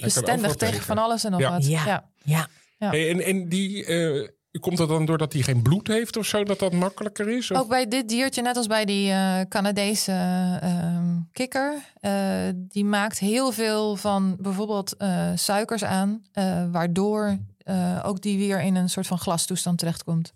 [0.00, 0.82] Bestendig tegen tegen.
[0.82, 1.50] van alles en nog Ja.
[1.50, 1.66] wat.
[1.66, 1.84] Ja.
[1.84, 2.10] ja.
[2.24, 2.48] Ja.
[2.78, 2.90] Ja.
[2.90, 4.28] Hey, en, en die, eh,
[4.60, 7.50] komt dat dan doordat hij geen bloed heeft of zo, dat dat makkelijker is?
[7.50, 7.58] Of?
[7.58, 10.12] Ook bij dit diertje, net als bij die eh, Canadese
[10.60, 12.12] ehm, kikker, eh,
[12.54, 17.38] die maakt heel veel van bijvoorbeeld eh, suikers aan, eh, waardoor
[17.70, 20.32] eh, ook die weer in een soort van glastoestand terechtkomt.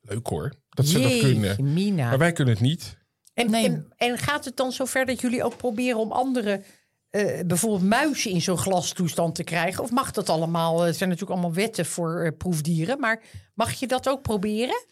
[0.00, 1.72] Leuk hoor, dat ze dat kunnen.
[1.72, 2.08] Mina.
[2.08, 2.96] Maar wij kunnen het niet.
[3.34, 3.64] En, Nee.
[3.66, 6.62] en, en gaat het dan zover dat jullie ook proberen om andere,
[7.10, 9.82] eh, bijvoorbeeld muizen in zo'n glastoestand te krijgen?
[9.82, 10.80] Of mag dat allemaal?
[10.80, 13.22] Eh, Het zijn natuurlijk allemaal wetten voor eh, proefdieren, maar
[13.54, 14.84] mag je dat ook proberen?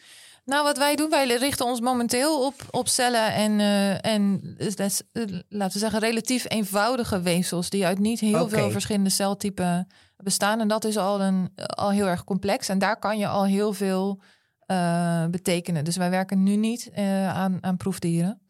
[0.45, 4.79] Nou, wat wij doen, wij richten ons momenteel op, op cellen en, eh, en dat
[4.81, 9.87] is, eh, laten we zeggen, relatief eenvoudige weefsels die uit niet heel veel verschillende celtypen
[10.22, 10.61] bestaan.
[10.61, 12.68] En dat is al, een, al heel erg complex.
[12.68, 14.20] En daar kan je al heel veel
[14.72, 15.85] eh, betekenen.
[15.85, 18.40] Dus wij werken nu niet eh, aan, aan proefdieren.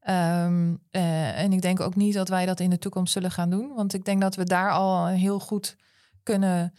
[0.00, 3.50] Ehm, eh, en ik denk ook niet dat wij dat in de toekomst zullen gaan
[3.50, 3.72] doen.
[3.74, 5.76] Want ik denk dat we daar al heel goed
[6.22, 6.74] kunnen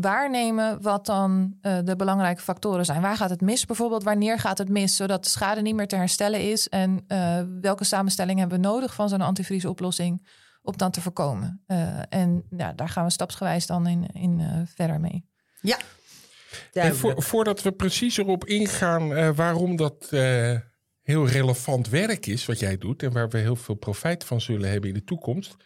[0.00, 3.02] waarnemen wat dan de belangrijke factoren zijn.
[3.02, 4.02] Waar gaat het mis bijvoorbeeld?
[4.02, 4.96] Wanneer gaat het mis?
[4.96, 6.68] Zodat de schade niet meer te herstellen is.
[6.68, 7.04] En
[7.60, 10.26] welke samenstelling hebben we nodig van zo'n antivriesoplossing
[10.62, 11.62] om dat te voorkomen?
[11.66, 15.26] Eh, en ja, daar gaan we stapsgewijs dan in, in eh, verder mee.
[15.60, 15.78] Ja.
[16.72, 20.56] En voor, voordat we precies erop ingaan eh, waarom dat eh,
[21.02, 24.70] heel relevant werk is wat jij doet en waar we heel veel profijt van zullen
[24.70, 25.56] hebben in de toekomst,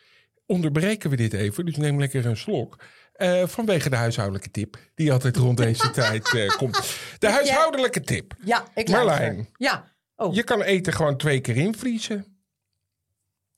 [0.46, 1.64] onderbreken we dit even.
[1.64, 2.82] Dus neem lekker een slok.
[3.12, 6.96] eh, vanwege de huishoudelijke tip, die altijd rond deze tijd eh, komt.
[7.18, 8.34] De huishoudelijke tip.
[8.44, 9.48] Ja, ik Marlijn.
[9.56, 9.94] Ja.
[10.16, 10.34] Oh.
[10.34, 12.40] Je kan eten gewoon twee keer invriezen.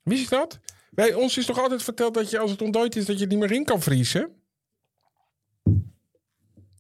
[0.03, 0.59] Wist je dat?
[0.99, 3.31] Bij ons is toch altijd verteld dat je als het ontdooid is, dat je het
[3.31, 4.31] niet meer in kan vriezen?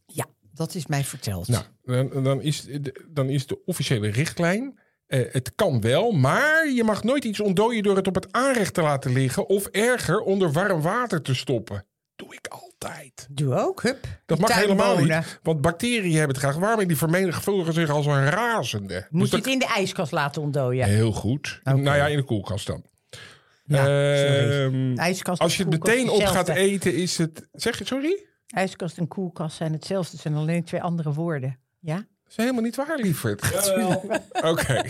[0.06, 1.48] Ja, dat is mij verteld.
[1.48, 4.78] Nou, dan, dan, is, de, dan is de officiële richtlijn.
[5.06, 8.74] eh, het kan wel, maar je mag nooit iets ontdooien door het op het aanrecht
[8.74, 9.48] te laten liggen.
[9.48, 11.86] Of erger, onder warm water te stoppen.
[12.16, 13.26] Doe ik altijd.
[13.30, 14.06] Doe ook, hup.
[14.26, 15.38] Dat mag helemaal niet.
[15.42, 19.06] Want bacteriën hebben het graag warm en die vermenigvuldigen zich als een razende.
[19.10, 20.86] Moet Dus je dat- het in de ijskast laten ontdooien?
[20.86, 21.60] Heel goed.
[21.64, 22.84] Nou ja, in de koelkast dan.
[23.68, 23.86] Ja.
[23.86, 27.48] Ehm, Ijskast als je het meteen op gaat eten, is het.
[27.52, 28.26] Zeg je sorry?
[28.46, 30.12] Ijskast en koelkast zijn hetzelfde.
[30.12, 31.58] Het zijn alleen twee andere woorden.
[31.78, 31.94] Ja?
[31.96, 33.42] Dat is helemaal niet waar, lieverd.
[34.52, 34.82] Oké.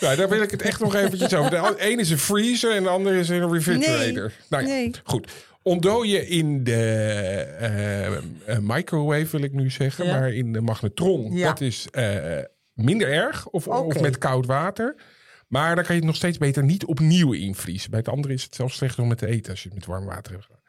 [0.00, 1.50] nou, daar wil ik het echt nog eventjes over.
[1.50, 4.32] De een is een freezer en de andere is een refrigerator.
[4.48, 4.90] nou ja, nee.
[5.04, 5.32] goed.
[5.62, 6.72] Ontdooien in de
[7.58, 8.20] eh, eh,
[8.60, 10.04] microwave, wil ik nu zeggen.
[10.04, 10.18] Ja.
[10.18, 11.48] Maar in de magnetron, Ja.
[11.48, 12.38] dat is eh,
[12.72, 13.46] minder erg.
[13.48, 14.94] Of, of met koud water.
[15.46, 17.90] Maar dan kan je het nog steeds beter niet opnieuw invriezen.
[17.90, 19.86] Bij het andere is het zelfs slechter om het te eten als je het met
[19.86, 20.60] warm water hebt gedaan.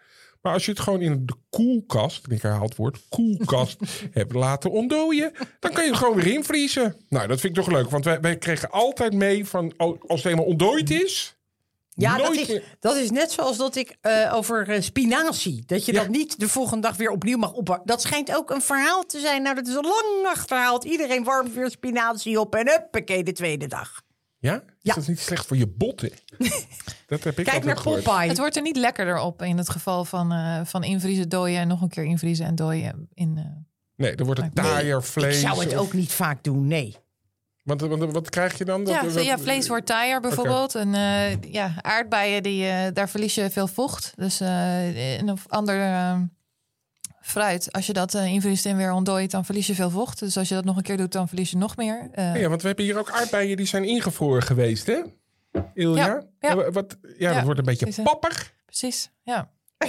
[0.42, 3.80] Maar als je het gewoon in de koelkast, ik herhaal het woord, koelkast
[4.12, 6.96] hebt laten ontdooien, dan kan je het gewoon weer invriezen.
[7.10, 10.24] Nou, dat vind ik toch leuk, want wij, wij kregen altijd mee van oh, als
[10.24, 11.38] het eenmaal ontdooid is.
[11.94, 15.64] Ja, dat is, dat is net zoals dat ik eh, over eh, spinazie.
[15.66, 16.00] Dat je Ja.
[16.00, 17.88] dat niet de volgende dag weer opnieuw mag opwarmen.
[17.88, 19.42] Dat schijnt ook een verhaal te zijn.
[19.42, 20.84] Nou, dat is al lang achterhaald.
[20.84, 24.02] Iedereen warmt weer spinazie op en huppakee de tweede dag.
[24.40, 24.54] Ja?
[24.56, 24.94] Is Ja.
[24.94, 26.12] dat niet slecht voor je botten?
[27.08, 28.04] dat heb ik Kijk naar gehoord.
[28.04, 28.28] Popeye.
[28.28, 31.68] Het wordt er niet lekkerder op in het geval van, eh, van invriezen, dooien en
[31.68, 33.08] nog een keer invriezen en dooien.
[33.14, 33.44] In, eh,
[33.96, 35.36] Nee, dan wordt het Nee, taaier vlees.
[35.42, 36.96] Ik zou het of- ook niet vaak doen, nee.
[37.64, 38.84] Want, want wat krijg je dan?
[38.84, 40.76] Dat- ja, dat- ja, vlees wordt taaier bijvoorbeeld.
[40.76, 44.14] En eh, ja, aardbeien, die, daar verlies je veel vocht.
[44.16, 45.76] Dus eh en of ander
[47.28, 50.20] fruit, als je dat eh invriest en weer ontdooit, dan verlies je veel vocht.
[50.20, 52.10] Dus als je dat nog een keer doet, dan verlies je nog meer.
[52.12, 55.02] Eh, Ja, want we hebben hier ook aardbeien die zijn ingevroren geweest, hè?
[55.74, 56.06] Ilja?
[56.06, 56.50] Ja, ja.
[56.64, 58.10] En Wat, ja, dat wordt een beetje precies, hè?
[58.12, 58.54] pappig.
[58.66, 59.50] Precies, ja.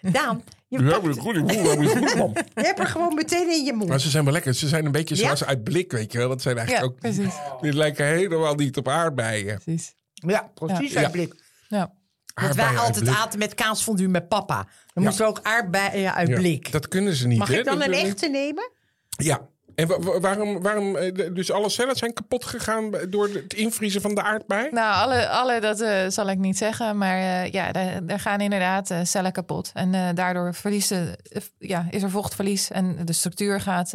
[0.00, 2.30] Daan, je, Ja, pakt- goed, goed, man.
[2.54, 3.88] je hebt er gewoon meteen in je mond.
[3.88, 4.54] Maar ze zijn wel lekker.
[4.54, 5.20] Ze zijn een beetje Ja?
[5.22, 6.28] zoals uit blik, weet je wel.
[6.28, 7.00] Dat zijn eigenlijk Ja, ook...
[7.00, 7.34] precies.
[7.60, 9.60] Die lijken helemaal niet op aardbeien.
[9.64, 9.94] precies.
[10.12, 10.92] Ja, precies.
[10.92, 11.02] Ja.
[11.02, 11.34] uit blik.
[11.68, 11.92] Ja.
[12.34, 13.16] Want wij altijd blik.
[13.16, 14.56] aten met kaasfondue met papa.
[14.56, 15.02] Dan Ja.
[15.02, 16.72] moesten we ook aardbeien uit Ja, blik.
[16.72, 17.58] Dat kunnen ze niet, Mag hè?
[17.58, 18.70] ik dan Dat een echte nemen?
[19.08, 19.48] Ja.
[19.74, 20.96] En wa- wa- waarom, waarom...
[20.96, 24.68] eh, Dus alle cellen zijn kapot gegaan door het invriezen van de aardbei?
[24.70, 26.98] Nou, alle, alle dat eh, zal ik niet zeggen.
[26.98, 29.70] Maar eh, ja, daar, daar gaan inderdaad eh, cellen kapot.
[29.74, 31.16] En eh, daardoor verliezen,
[31.58, 32.70] ja, is er vochtverlies.
[32.70, 33.92] En de structuur gaat,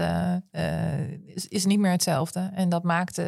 [1.26, 2.52] is, is niet meer hetzelfde.
[2.54, 3.22] En dat maakt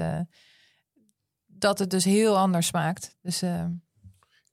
[1.45, 3.15] dat het dus heel anders smaakt.
[3.21, 3.65] Dus eh,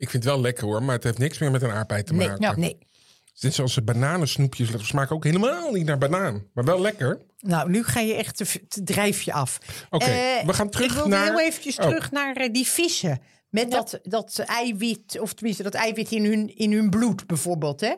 [0.05, 2.12] Ik vind het wel lekker hoor, maar het heeft niks meer met een aardbei te
[2.14, 2.43] Nee, maken.
[2.43, 2.57] Ja.
[2.57, 2.79] nee.
[3.35, 4.71] Het is zoals de bananensnoepjes.
[4.71, 6.47] Dat smaken ook helemaal niet naar banaan.
[6.55, 7.21] Maar wel lekker.
[7.38, 9.59] Nou, nu ga je echt te, te drijfje af.
[9.90, 11.25] Oké, Eh, we gaan terug ik wil naar...
[11.25, 11.85] heel eventjes Oh.
[11.87, 13.21] terug naar eh, die vissen.
[13.51, 17.81] Met dat, dat eiwit, of tenminste dat eiwit in hun, in hun bloed bijvoorbeeld.
[17.81, 17.93] Hè?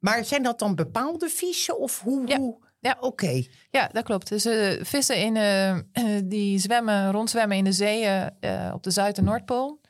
[0.00, 2.26] Maar zijn dat dan bepaalde vissen of hoe?
[2.26, 2.36] Ja.
[2.38, 2.56] hoe?
[2.80, 2.96] Ja.
[3.00, 3.42] Oké.
[3.70, 4.28] ja, dat klopt.
[4.28, 5.34] Dus eh, vissen in,
[6.28, 9.80] die zwemmen, rondzwemmen in de zeeën eh, op de Zuid- en Noordpool.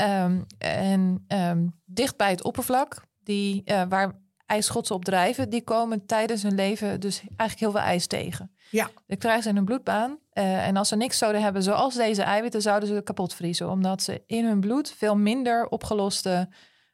[0.00, 6.06] Ehm, en ehm, dicht bij het oppervlak, die, eh, waar ijsschotsen op drijven, die komen
[6.06, 8.54] tijdens hun leven dus eigenlijk heel veel ijs tegen.
[8.70, 8.90] Ja.
[9.06, 10.18] Dat krijgen ze in hun bloedbaan.
[10.30, 13.70] Eh, en als ze niks zouden hebben zoals deze eiwitten, zouden ze kapot vriezen.
[13.70, 16.48] Omdat ze in hun bloed veel minder opgeloste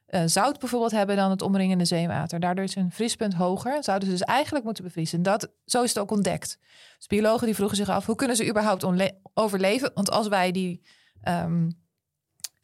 [0.05, 2.39] eh, zout bijvoorbeeld hebben dan het omringende zeewater.
[2.39, 3.83] Daardoor is hun vriespunt hoger.
[3.83, 5.23] Zouden ze dus eigenlijk moeten bevriezen.
[5.23, 6.57] Dat, zo is het ook ontdekt.
[6.97, 8.85] Dus biologen die vroegen zich af, hoe kunnen ze überhaupt
[9.33, 9.91] overleven?
[9.93, 10.85] Want als wij die...
[11.21, 11.67] ehm,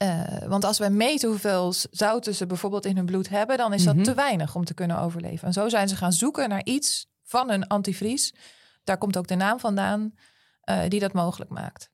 [0.04, 3.84] eh, want als wij meten hoeveel zouten ze bijvoorbeeld in hun bloed hebben, dan is
[3.84, 5.48] dat te weinig om te kunnen overleven.
[5.48, 8.34] En zo zijn ze gaan zoeken naar iets van een antivries.
[8.84, 10.13] Daar komt ook de naam vandaan,
[10.62, 11.92] eh, die dat mogelijk maakt.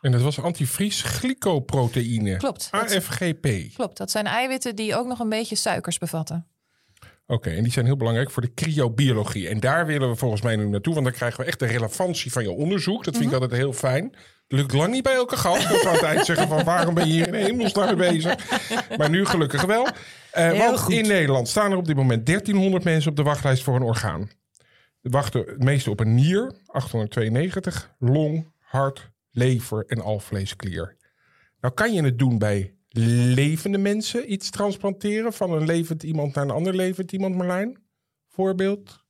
[0.00, 2.36] En dat was antivries glycoproteïne.
[2.36, 2.68] Klopt.
[2.70, 3.74] Dat, AFGP.
[3.74, 3.96] klopt.
[3.96, 6.46] Dat zijn eiwitten die ook nog een beetje suikers bevatten.
[7.30, 9.48] Oké, en die zijn heel belangrijk voor de cryobiologie.
[9.48, 12.32] En daar willen we volgens mij nu naartoe, want dan krijgen we echt de relevantie
[12.32, 13.04] van je onderzoek.
[13.04, 14.14] Dat vind ik altijd heel fijn.
[14.46, 15.68] Lukt lang niet bij elke gast.
[15.68, 18.36] Dat we altijd zeggen van waarom ben je hier in de hemelsnaam mee bezig?
[18.98, 19.86] Maar nu gelukkig wel.
[20.30, 20.94] Eh, want goed.
[20.94, 24.30] in Nederland staan er op dit moment 1300 mensen op de wachtlijst voor een orgaan.
[25.00, 30.96] De wachten het meeste op een nier, 892, long, hart, lever en alvleesklier.
[31.60, 32.77] Nou kan je het doen bij
[33.34, 37.78] levende mensen, iets transplanteren van een levend iemand naar een ander levend iemand, Marlijn?
[38.28, 39.06] Voorbeeld?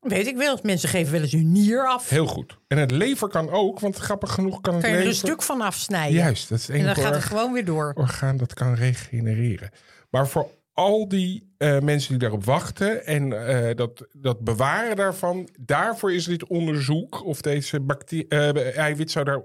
[0.00, 0.58] Weet ik wel.
[0.62, 2.08] Mensen geven wel eens hun nier af.
[2.08, 2.58] Heel goed.
[2.68, 5.22] En het lever kan ook, want grappig genoeg kan het Kan je er lever...
[5.22, 6.16] een stuk van afsnijden.
[6.16, 7.92] Juist, dat is het En dan gaat het gewoon weer door.
[7.94, 9.70] orgaan dat kan regenereren.
[10.10, 15.48] Maar voor al die eh, mensen die daarop wachten en eh, dat, dat bewaren daarvan,
[15.60, 19.42] daarvoor is dit onderzoek of deze bacterie, eh, eiwit zou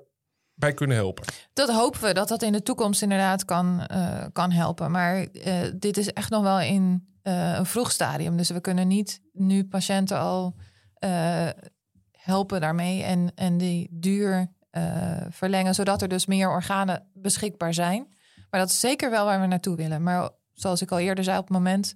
[0.55, 1.25] daarbij kunnen helpen.
[1.53, 4.91] Dat hopen we dat dat in de toekomst inderdaad kan, eh, kan helpen.
[4.91, 8.37] Maar eh, dit is echt nog wel in eh, een vroeg stadium.
[8.37, 10.55] Dus we kunnen niet nu patiënten al
[12.11, 14.53] helpen daarmee en, en die duur
[15.29, 18.07] verlengen, zodat er dus meer organen beschikbaar zijn.
[18.49, 20.03] Maar dat is zeker wel waar we naartoe willen.
[20.03, 21.95] Maar zoals ik al eerder zei, op het moment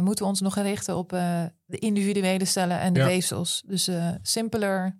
[0.00, 1.08] moeten we ons nog richten op
[1.64, 3.06] de individuele cellen en de Ja.
[3.06, 3.62] weefsels.
[3.66, 3.90] Dus
[4.22, 4.98] simpeler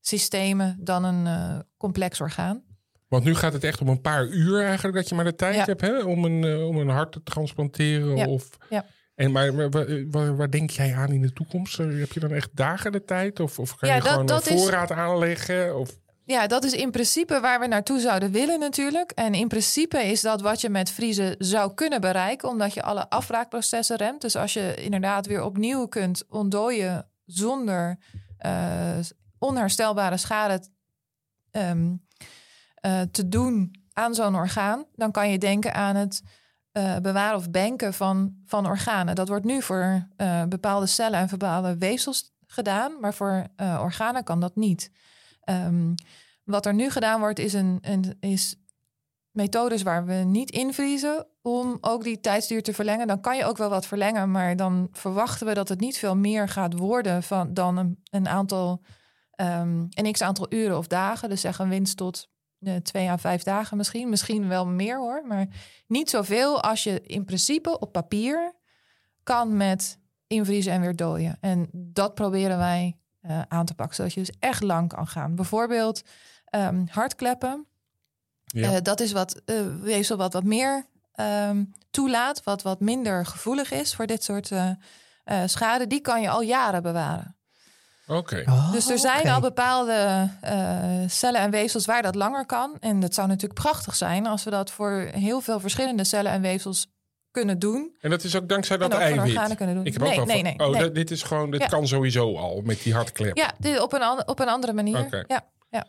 [0.00, 2.62] systemen dan een eh, complex orgaan.
[3.08, 5.54] Want nu gaat het echt om een paar uur eigenlijk dat je maar de tijd
[5.54, 5.64] Ja.
[5.64, 8.16] hebt hè, om, een, eh, om een hart te transplanteren.
[8.16, 8.26] Ja.
[8.26, 8.84] Of, Ja.
[9.14, 11.78] En maar, maar waar, waar, waar denk jij aan in de toekomst?
[11.80, 13.40] Eh, Heb je dan echt dagen de tijd?
[13.40, 15.78] Of, of kan je dat- gewoon dat een is- voorraad aanleggen?
[15.78, 15.90] Of,
[16.24, 19.10] Ja, dat is in principe waar we naartoe zouden willen natuurlijk.
[19.10, 23.10] En in principe is dat wat je met vriezen zou kunnen bereiken, omdat je alle
[23.10, 24.20] afbraakprocessen remt.
[24.20, 27.98] Dus als je inderdaad weer opnieuw kunt ontdooien zonder
[28.38, 28.98] eh,
[29.38, 30.62] onherstelbare schade
[31.50, 31.94] ehm,
[32.74, 36.22] eh, te doen aan zo'n orgaan, dan kan je denken aan het
[36.72, 39.14] eh, bewaren of banken van, van organen.
[39.14, 44.40] Dat wordt nu voor eh, bepaalde cellen en bepaalde weefsels gedaan, maar voor organen kan
[44.40, 44.90] dat niet.
[45.40, 45.94] Ehm,
[46.44, 48.56] wat er nu gedaan wordt, is, een, een, is
[49.30, 53.06] methodes waar we niet invriezen om ook die tijdsduur te verlengen.
[53.06, 56.16] Dan kan je ook wel wat verlengen, maar dan verwachten we dat het niet veel
[56.16, 58.82] meer gaat worden van, dan een, een aantal,
[59.38, 61.28] ehm, een x aantal uren of dagen.
[61.28, 62.28] Dus zeg een winst tot
[62.60, 64.08] eh, twee à vijf dagen misschien.
[64.08, 65.22] Misschien wel meer hoor.
[65.26, 65.46] Maar
[65.86, 68.54] niet zoveel als je in principe op papier
[69.22, 71.36] kan met invriezen en weer dooien.
[71.40, 73.96] En dat proberen wij eh, aan te pakken.
[73.96, 75.34] Zodat je dus echt lang kan gaan.
[75.34, 76.02] Bijvoorbeeld
[76.44, 77.66] ehm, hartkleppen.
[78.44, 78.74] Ja.
[78.74, 79.42] Eh, dat is wat
[79.80, 82.42] weefsel wat wat meer ehm, toelaat.
[82.42, 84.52] Wat wat minder gevoelig is voor dit soort
[85.46, 85.86] schade.
[85.86, 87.37] Die kan je al jaren bewaren.
[88.08, 88.44] Oké.
[88.72, 92.76] Dus er zijn al bepaalde eh, cellen en weefsels waar dat langer kan.
[92.80, 96.40] En dat zou natuurlijk prachtig zijn als we dat voor heel veel verschillende cellen en
[96.40, 96.86] weefsels
[97.30, 97.96] kunnen doen.
[98.00, 99.22] En dat is ook dankzij dat En ook eiwit.
[99.22, 99.84] organen kunnen doen.
[99.86, 101.66] Ik heb Nee, ook wel nee, van- nee, oh, dit is gewoon, dit Ja.
[101.66, 103.36] kan sowieso al met die hartklep.
[103.36, 104.98] Ja, dit op een, op een andere manier.
[104.98, 105.24] Oké.
[105.26, 105.86] Ja, ja.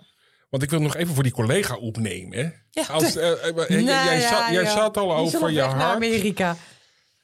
[0.49, 2.53] Want ik wil nog even voor die collega opnemen.
[2.69, 2.83] Ja.
[2.91, 4.71] Als, eh, eh, Nou jij, ja, zat, jij ja.
[4.71, 5.95] zat al over je hart.
[5.95, 6.55] Amerika.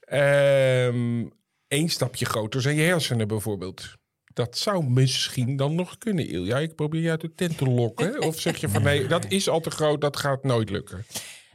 [0.06, 1.34] Eén
[1.68, 3.94] Eén stapje groter zijn je hersenen bijvoorbeeld.
[4.36, 6.58] Dat zou misschien dan nog kunnen, Ilja.
[6.58, 8.22] Ik probeer je uit de tent te lokken.
[8.22, 11.06] Of zeg je van nee, dat is al te groot, dat gaat nooit lukken.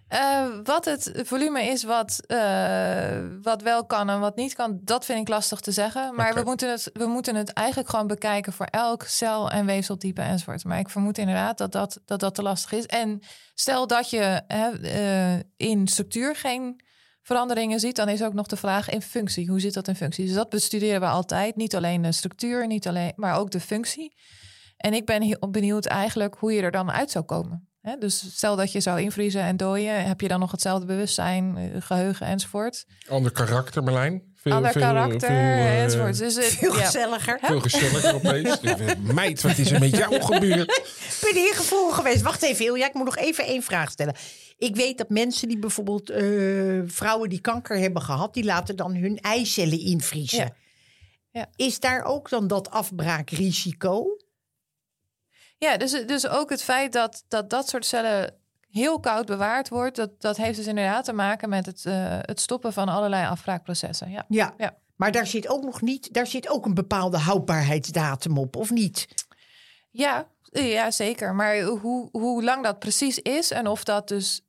[0.09, 5.05] Eh, wat het volume is wat, eh, wat wel kan en wat niet kan, dat
[5.05, 6.15] vind ik lastig te zeggen.
[6.15, 10.23] Maar we, moeten het, we moeten het eigenlijk gewoon bekijken voor elk cel- en weefseltype
[10.23, 10.65] enzovoort.
[10.65, 12.87] Maar ik vermoed inderdaad dat dat, dat, dat te lastig is.
[12.87, 13.21] En
[13.55, 16.81] stel dat je eh, in structuur geen
[17.31, 19.49] veranderingen ziet, dan is ook nog de vraag in functie.
[19.49, 20.25] Hoe zit dat in functie?
[20.27, 21.57] Dus dat bestuderen we altijd.
[21.57, 24.15] Niet alleen de structuur, niet alleen, maar ook de functie.
[24.77, 27.69] En ik ben heel benieuwd eigenlijk hoe je er dan uit zou komen.
[27.81, 31.57] Hè, dus stel dat je zou invriezen en dooien, heb je dan nog hetzelfde bewustzijn,
[31.57, 32.85] eh, geheugen enzovoort.
[33.09, 34.23] Ander karakter, Marlijn.
[34.35, 36.19] Veel, Ander veel, karakter veel, eh, enzovoort.
[36.19, 36.85] Dus het, Veel ja.
[36.85, 37.39] gezelliger.
[37.43, 38.61] Veel gezelliger opeens.
[38.99, 40.71] Meid, wat is er met jou gebeurd?
[41.21, 42.23] Ik ben hier gevoelig geweest.
[42.23, 42.87] Wacht even, Ilja.
[42.87, 44.15] Ik moet nog even één vraag stellen.
[44.61, 48.95] Ik weet dat mensen die bijvoorbeeld eh, vrouwen die kanker hebben gehad, die laten dan
[48.95, 50.39] hun eicellen invriezen.
[50.39, 50.55] Ja.
[51.31, 51.47] Ja.
[51.57, 54.17] Is daar ook dan dat afbraakrisico?
[55.57, 58.35] Ja, dus, dus ook het feit dat, dat dat soort cellen
[58.71, 62.41] heel koud bewaard wordt, dat, dat heeft dus inderdaad te maken met het, eh, het
[62.41, 64.11] stoppen van allerlei afbraakprocessen.
[64.11, 64.25] Ja.
[64.29, 64.55] Ja.
[64.57, 64.77] Ja.
[64.97, 69.27] Maar daar zit ook nog niet, daar zit ook een bepaalde houdbaarheidsdatum op, of niet?
[69.91, 71.35] Ja, ja, zeker.
[71.35, 74.41] Maar hoe, hoe lang dat precies is en of dat dus,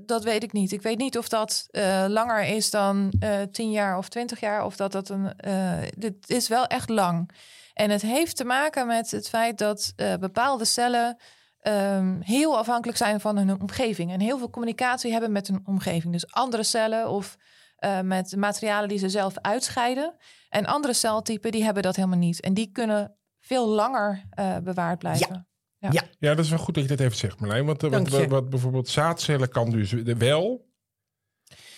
[0.00, 0.72] dat weet ik niet.
[0.72, 4.64] Ik weet niet of dat eh, langer is dan eh 10 jaar of 20 jaar,
[4.64, 5.34] of dat dat een.
[5.36, 7.30] eh, dit is wel echt lang.
[7.74, 11.16] En het heeft te maken met het feit dat eh, bepaalde cellen
[11.58, 16.12] ehm, heel afhankelijk zijn van hun omgeving en heel veel communicatie hebben met hun omgeving.
[16.12, 17.36] Dus andere cellen of
[17.76, 20.16] eh, met materialen die ze zelf uitscheiden.
[20.48, 22.40] En andere celtypen die hebben dat helemaal niet.
[22.40, 25.47] En die kunnen veel langer eh, bewaard blijven.
[25.78, 25.90] Ja.
[26.18, 27.66] Ja, dat is wel goed dat je dat even zegt, Marlijn.
[27.66, 28.18] Want eh, wat, je.
[28.18, 30.66] wat, wat bijvoorbeeld zaadcellen kan dus wel.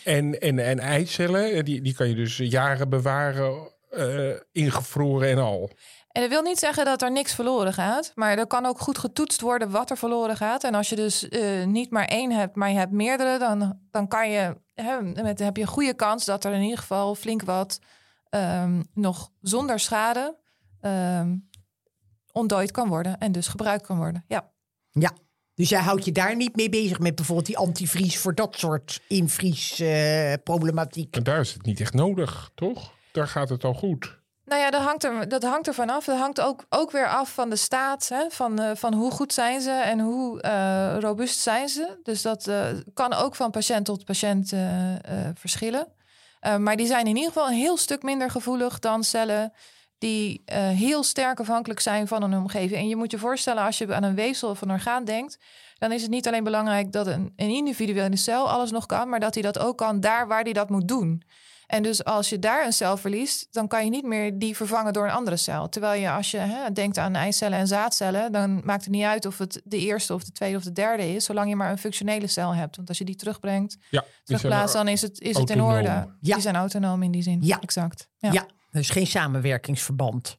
[0.04, 5.38] En, en, en eicellen, eh, die, die kan je dus jaren bewaren, eh, ingevroren en
[5.38, 5.70] al.
[6.12, 8.12] En dat wil niet zeggen dat er niks verloren gaat.
[8.14, 10.64] Maar er kan ook goed getoetst worden wat er verloren gaat.
[10.64, 14.08] En als je dus eh, niet maar één hebt, maar je hebt meerdere, dan, dan
[14.08, 17.42] kan je, hè, met, heb je een goede kans dat er in ieder geval flink
[17.42, 17.80] wat
[18.30, 20.36] ehm, nog zonder schade
[20.80, 21.36] ehm,
[22.32, 23.18] ontdooid kan worden.
[23.18, 24.24] En dus gebruikt kan worden.
[24.28, 24.50] Ja.
[24.90, 25.12] Ja.
[25.54, 29.00] Dus jij houdt je daar niet mee bezig met bijvoorbeeld die antivries voor dat soort
[29.08, 31.16] invriesproblematiek.
[31.16, 32.92] En daar is het niet echt nodig, toch?
[33.12, 34.18] Daar gaat het al goed.
[34.44, 36.04] Nou ja, dat hangt er, dat hangt er vanaf.
[36.04, 38.08] Dat hangt ook, ook weer af van de staat.
[38.08, 38.30] Hè?
[38.30, 41.98] Van, eh, van hoe goed zijn ze en hoe eh, robuust zijn ze.
[42.02, 45.00] Dus dat eh, kan ook van patiënt tot patiënt eh, eh,
[45.34, 45.86] verschillen.
[46.40, 49.52] Eh, maar die zijn in ieder geval een heel stuk minder gevoelig dan cellen
[50.00, 52.80] die eh, heel sterk afhankelijk zijn van een omgeving.
[52.80, 55.38] En je moet je voorstellen, als je aan een weefsel of een orgaan denkt,
[55.78, 59.20] dan is het niet alleen belangrijk dat een, een individuele cel alles nog kan, maar
[59.20, 61.22] dat hij dat ook kan daar waar hij dat moet doen.
[61.66, 64.92] En dus als je daar een cel verliest, dan kan je niet meer die vervangen
[64.92, 65.68] door een andere cel.
[65.68, 69.26] Terwijl je als je hè, denkt aan eicellen en zaadcellen, dan maakt het niet uit
[69.26, 71.78] of het de eerste of de tweede of de derde is, zolang je maar een
[71.78, 72.76] functionele cel hebt.
[72.76, 75.88] Want als je die terugbrengt, Ja, terugplaatst, dan is het, is het in orde.
[75.88, 76.06] Ja.
[76.20, 77.38] Die zijn autonoom in die zin.
[77.42, 77.60] Ja.
[77.60, 78.08] exact.
[78.18, 78.32] Ja.
[78.32, 78.46] Ja.
[78.70, 80.36] Dus geen samenwerkingsverband.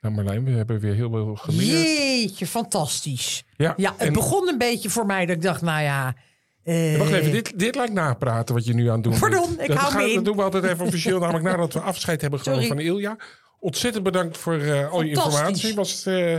[0.00, 1.66] Nou Marlijn, we hebben weer heel veel geleerd.
[1.70, 3.44] Jeetje, fantastisch.
[3.56, 6.14] Ja, Ja, het en- begon een beetje voor mij dat ik dacht, nou ja...
[6.62, 9.60] eh, Wacht even, dit, dit lijkt napraten wat je nu aan het doen Pardon, bent.
[9.60, 10.14] ik dat, hou me in.
[10.14, 13.16] dat doen we altijd even officieel, namelijk nadat we afscheid hebben genomen van Ilja.
[13.58, 15.74] Ontzettend bedankt voor eh, al je informatie.
[15.74, 16.34] Was, eh,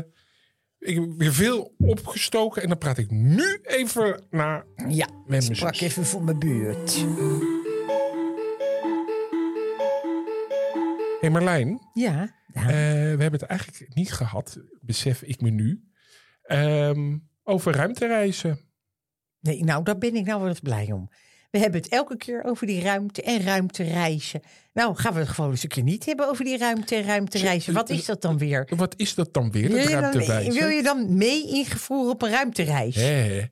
[0.79, 5.75] ik heb weer veel opgestoken en dan praat ik nu even naar Ja, ik sprak
[5.79, 7.05] even voor mijn buurt.
[11.23, 15.83] Hey Marlijn, Ja, eh, we hebben het eigenlijk niet gehad, besef ik me nu,
[16.43, 18.59] ehm, over ruimtereizen.
[19.39, 21.09] nee, nou daar ben ik nou wel eens blij om.
[21.51, 24.41] We hebben het elke keer over die ruimte en ruimtereizen.
[24.73, 27.73] Nou, gaan we het gewoon eens een keer niet hebben over die ruimte en ruimtereizen.
[27.73, 28.67] Wat is dat dan weer?
[28.75, 30.59] Wat is dat dan weer, Wil ruimtewijze?
[30.59, 32.95] wil je dan mee ingevoerd op een ruimtereis?
[32.95, 33.45] Hé,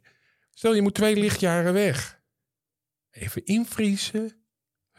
[0.54, 2.22] Stel, je moet twee lichtjaren weg.
[3.12, 4.41] Even invriezen.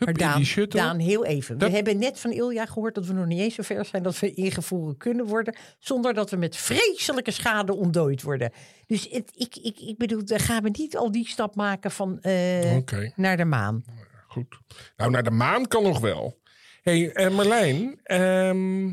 [0.05, 0.81] Maar Hup, Daan, die shuttle.
[0.81, 1.59] Daan, heel even.
[1.59, 4.03] Dat- We hebben net van Ilja gehoord dat we nog niet eens zo ver zijn
[4.03, 5.57] dat we ingevoerd kunnen worden.
[5.79, 8.51] Zonder dat we met vreselijke schade ontdooid worden.
[8.87, 12.21] Dus het, ik, ik, ik bedoel, dan gaan we niet al die stap maken van
[12.21, 12.77] eh,
[13.17, 13.85] naar de maan.
[14.27, 14.59] Goed.
[14.97, 16.41] Nou, naar de maan kan nog wel.
[16.83, 18.01] hey, eh, Marlijn.
[18.03, 18.87] ehm,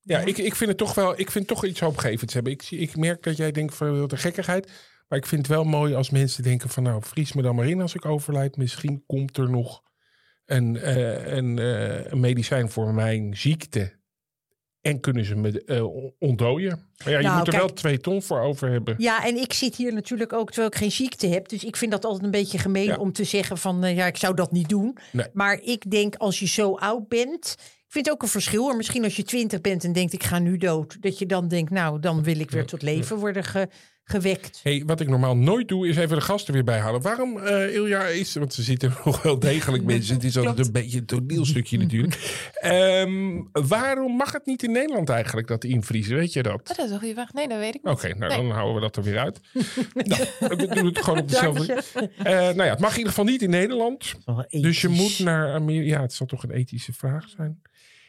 [0.00, 1.18] ja, Ik, ik vind het toch wel.
[1.20, 2.52] Ik vind toch iets hoopgevends hebben.
[2.52, 4.70] Ik, zie- ik merk dat jij denkt van wat een gekkigheid.
[5.08, 7.68] Maar ik vind het wel mooi als mensen denken van nou, vries me dan maar
[7.68, 8.56] in als ik overlijd.
[8.56, 9.82] Misschien komt er nog
[10.46, 13.94] een, eh, een, eh, een medicijn voor mijn ziekte.
[14.80, 15.84] En kunnen ze me eh,
[16.18, 16.86] ontdooien.
[17.04, 18.94] Maar ja, je Nou, moet er kijk- wel twee ton voor over hebben.
[18.98, 21.48] Ja, en ik zit hier natuurlijk ook terwijl ik geen ziekte heb.
[21.48, 22.96] Dus ik vind dat altijd een beetje gemeen Ja.
[22.96, 24.96] om te zeggen van ja, ik zou dat niet doen.
[25.12, 25.26] Nee.
[25.32, 27.54] Maar ik denk als je zo oud bent.
[27.58, 28.74] Ik vind het ook een verschil.
[28.76, 30.96] Misschien als je twintig bent en denkt ik ga nu dood.
[31.02, 33.68] Dat je dan denkt nou dan wil ik weer tot leven worden ge-
[34.08, 34.60] gewekt.
[34.62, 37.02] Hey, wat ik normaal nooit doe, is even de gasten weer bijhalen.
[37.02, 38.34] Waarom, eh Ilja, is...
[38.34, 40.14] Want ze zitten nog wel degelijk mensen.
[40.14, 42.14] Het is altijd een beetje een toneelstukje natuurlijk.
[42.56, 46.16] Ehm, waarom mag het niet in Nederland eigenlijk, dat invriezen?
[46.16, 46.70] Weet je dat?
[46.70, 47.32] Oh, dat is een goede vraag.
[47.32, 47.92] Nee, dat weet ik niet.
[47.92, 48.36] Oké, nou Nee.
[48.36, 49.40] dan houden we dat er weer uit.
[49.94, 51.82] nou, we doen het gewoon op dezelfde...
[52.16, 54.14] Eh nou ja, het mag in ieder geval niet in Nederland.
[54.50, 55.96] Dus je moet naar Amerika.
[55.96, 57.62] Ja, het zal toch een ethische vraag zijn.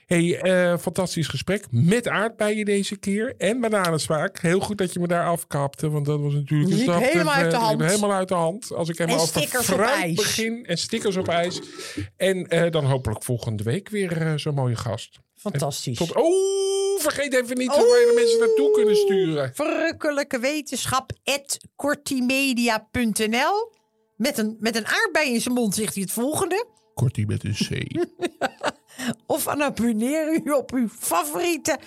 [0.07, 1.65] Hey, eh, fantastisch gesprek.
[1.71, 3.33] Met aardbeien deze keer.
[3.37, 4.39] En bananensmaak.
[4.39, 5.89] Heel goed dat je me daar afkapte.
[5.89, 7.81] Want dat was natuurlijk een Liep stap te helemaal uit de hand.
[7.81, 8.73] Helemaal uit de hand.
[8.73, 10.15] Als ik helemaal En over stickers op fruit ijs.
[10.15, 10.65] begin.
[10.65, 11.61] En stickers op ijs.
[12.17, 15.19] En eh, dan hopelijk volgende week weer eh, zo'n mooie gast.
[15.35, 15.97] Fantastisch.
[15.97, 19.51] Tot, oh, vergeet even niet waar je de mensen naartoe kunnen sturen.
[19.53, 21.11] Verrukkelijke wetenschap
[21.75, 23.71] kortimedia.nl
[24.15, 26.65] met een, met een aardbei in zijn mond zegt hij het volgende.
[26.93, 27.69] Kortie met een C.
[29.25, 31.77] Of aan abonneer u op uw favoriete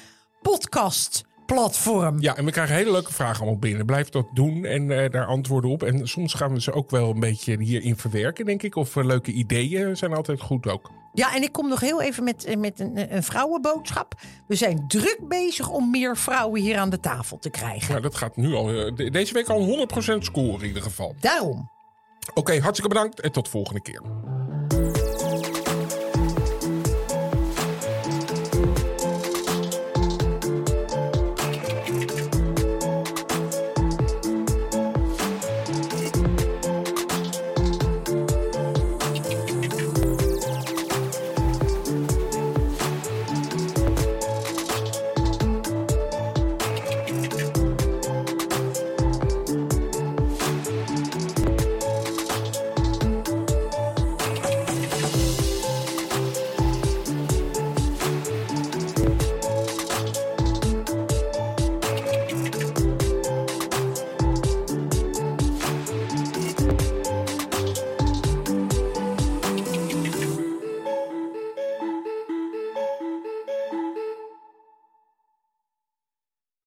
[0.42, 2.20] podcastplatform.
[2.20, 3.86] Ja, en we krijgen hele leuke vragen allemaal binnen.
[3.86, 5.82] Blijf dat doen en eh, daar antwoorden op.
[5.82, 8.76] En soms gaan we ze ook wel een beetje hierin verwerken, denk ik.
[8.76, 10.90] Of eh, leuke ideeën zijn altijd goed ook.
[11.12, 14.14] Ja, en ik kom nog heel even met, eh, met een, een vrouwenboodschap.
[14.46, 17.90] We zijn druk bezig om meer vrouwen hier aan de tafel te krijgen.
[17.90, 21.14] Nou, dat gaat nu al, de- deze week al 100% scoren in ieder geval.
[21.20, 21.70] Daarom.
[22.34, 24.00] Oké, hartstikke bedankt en tot volgende keer.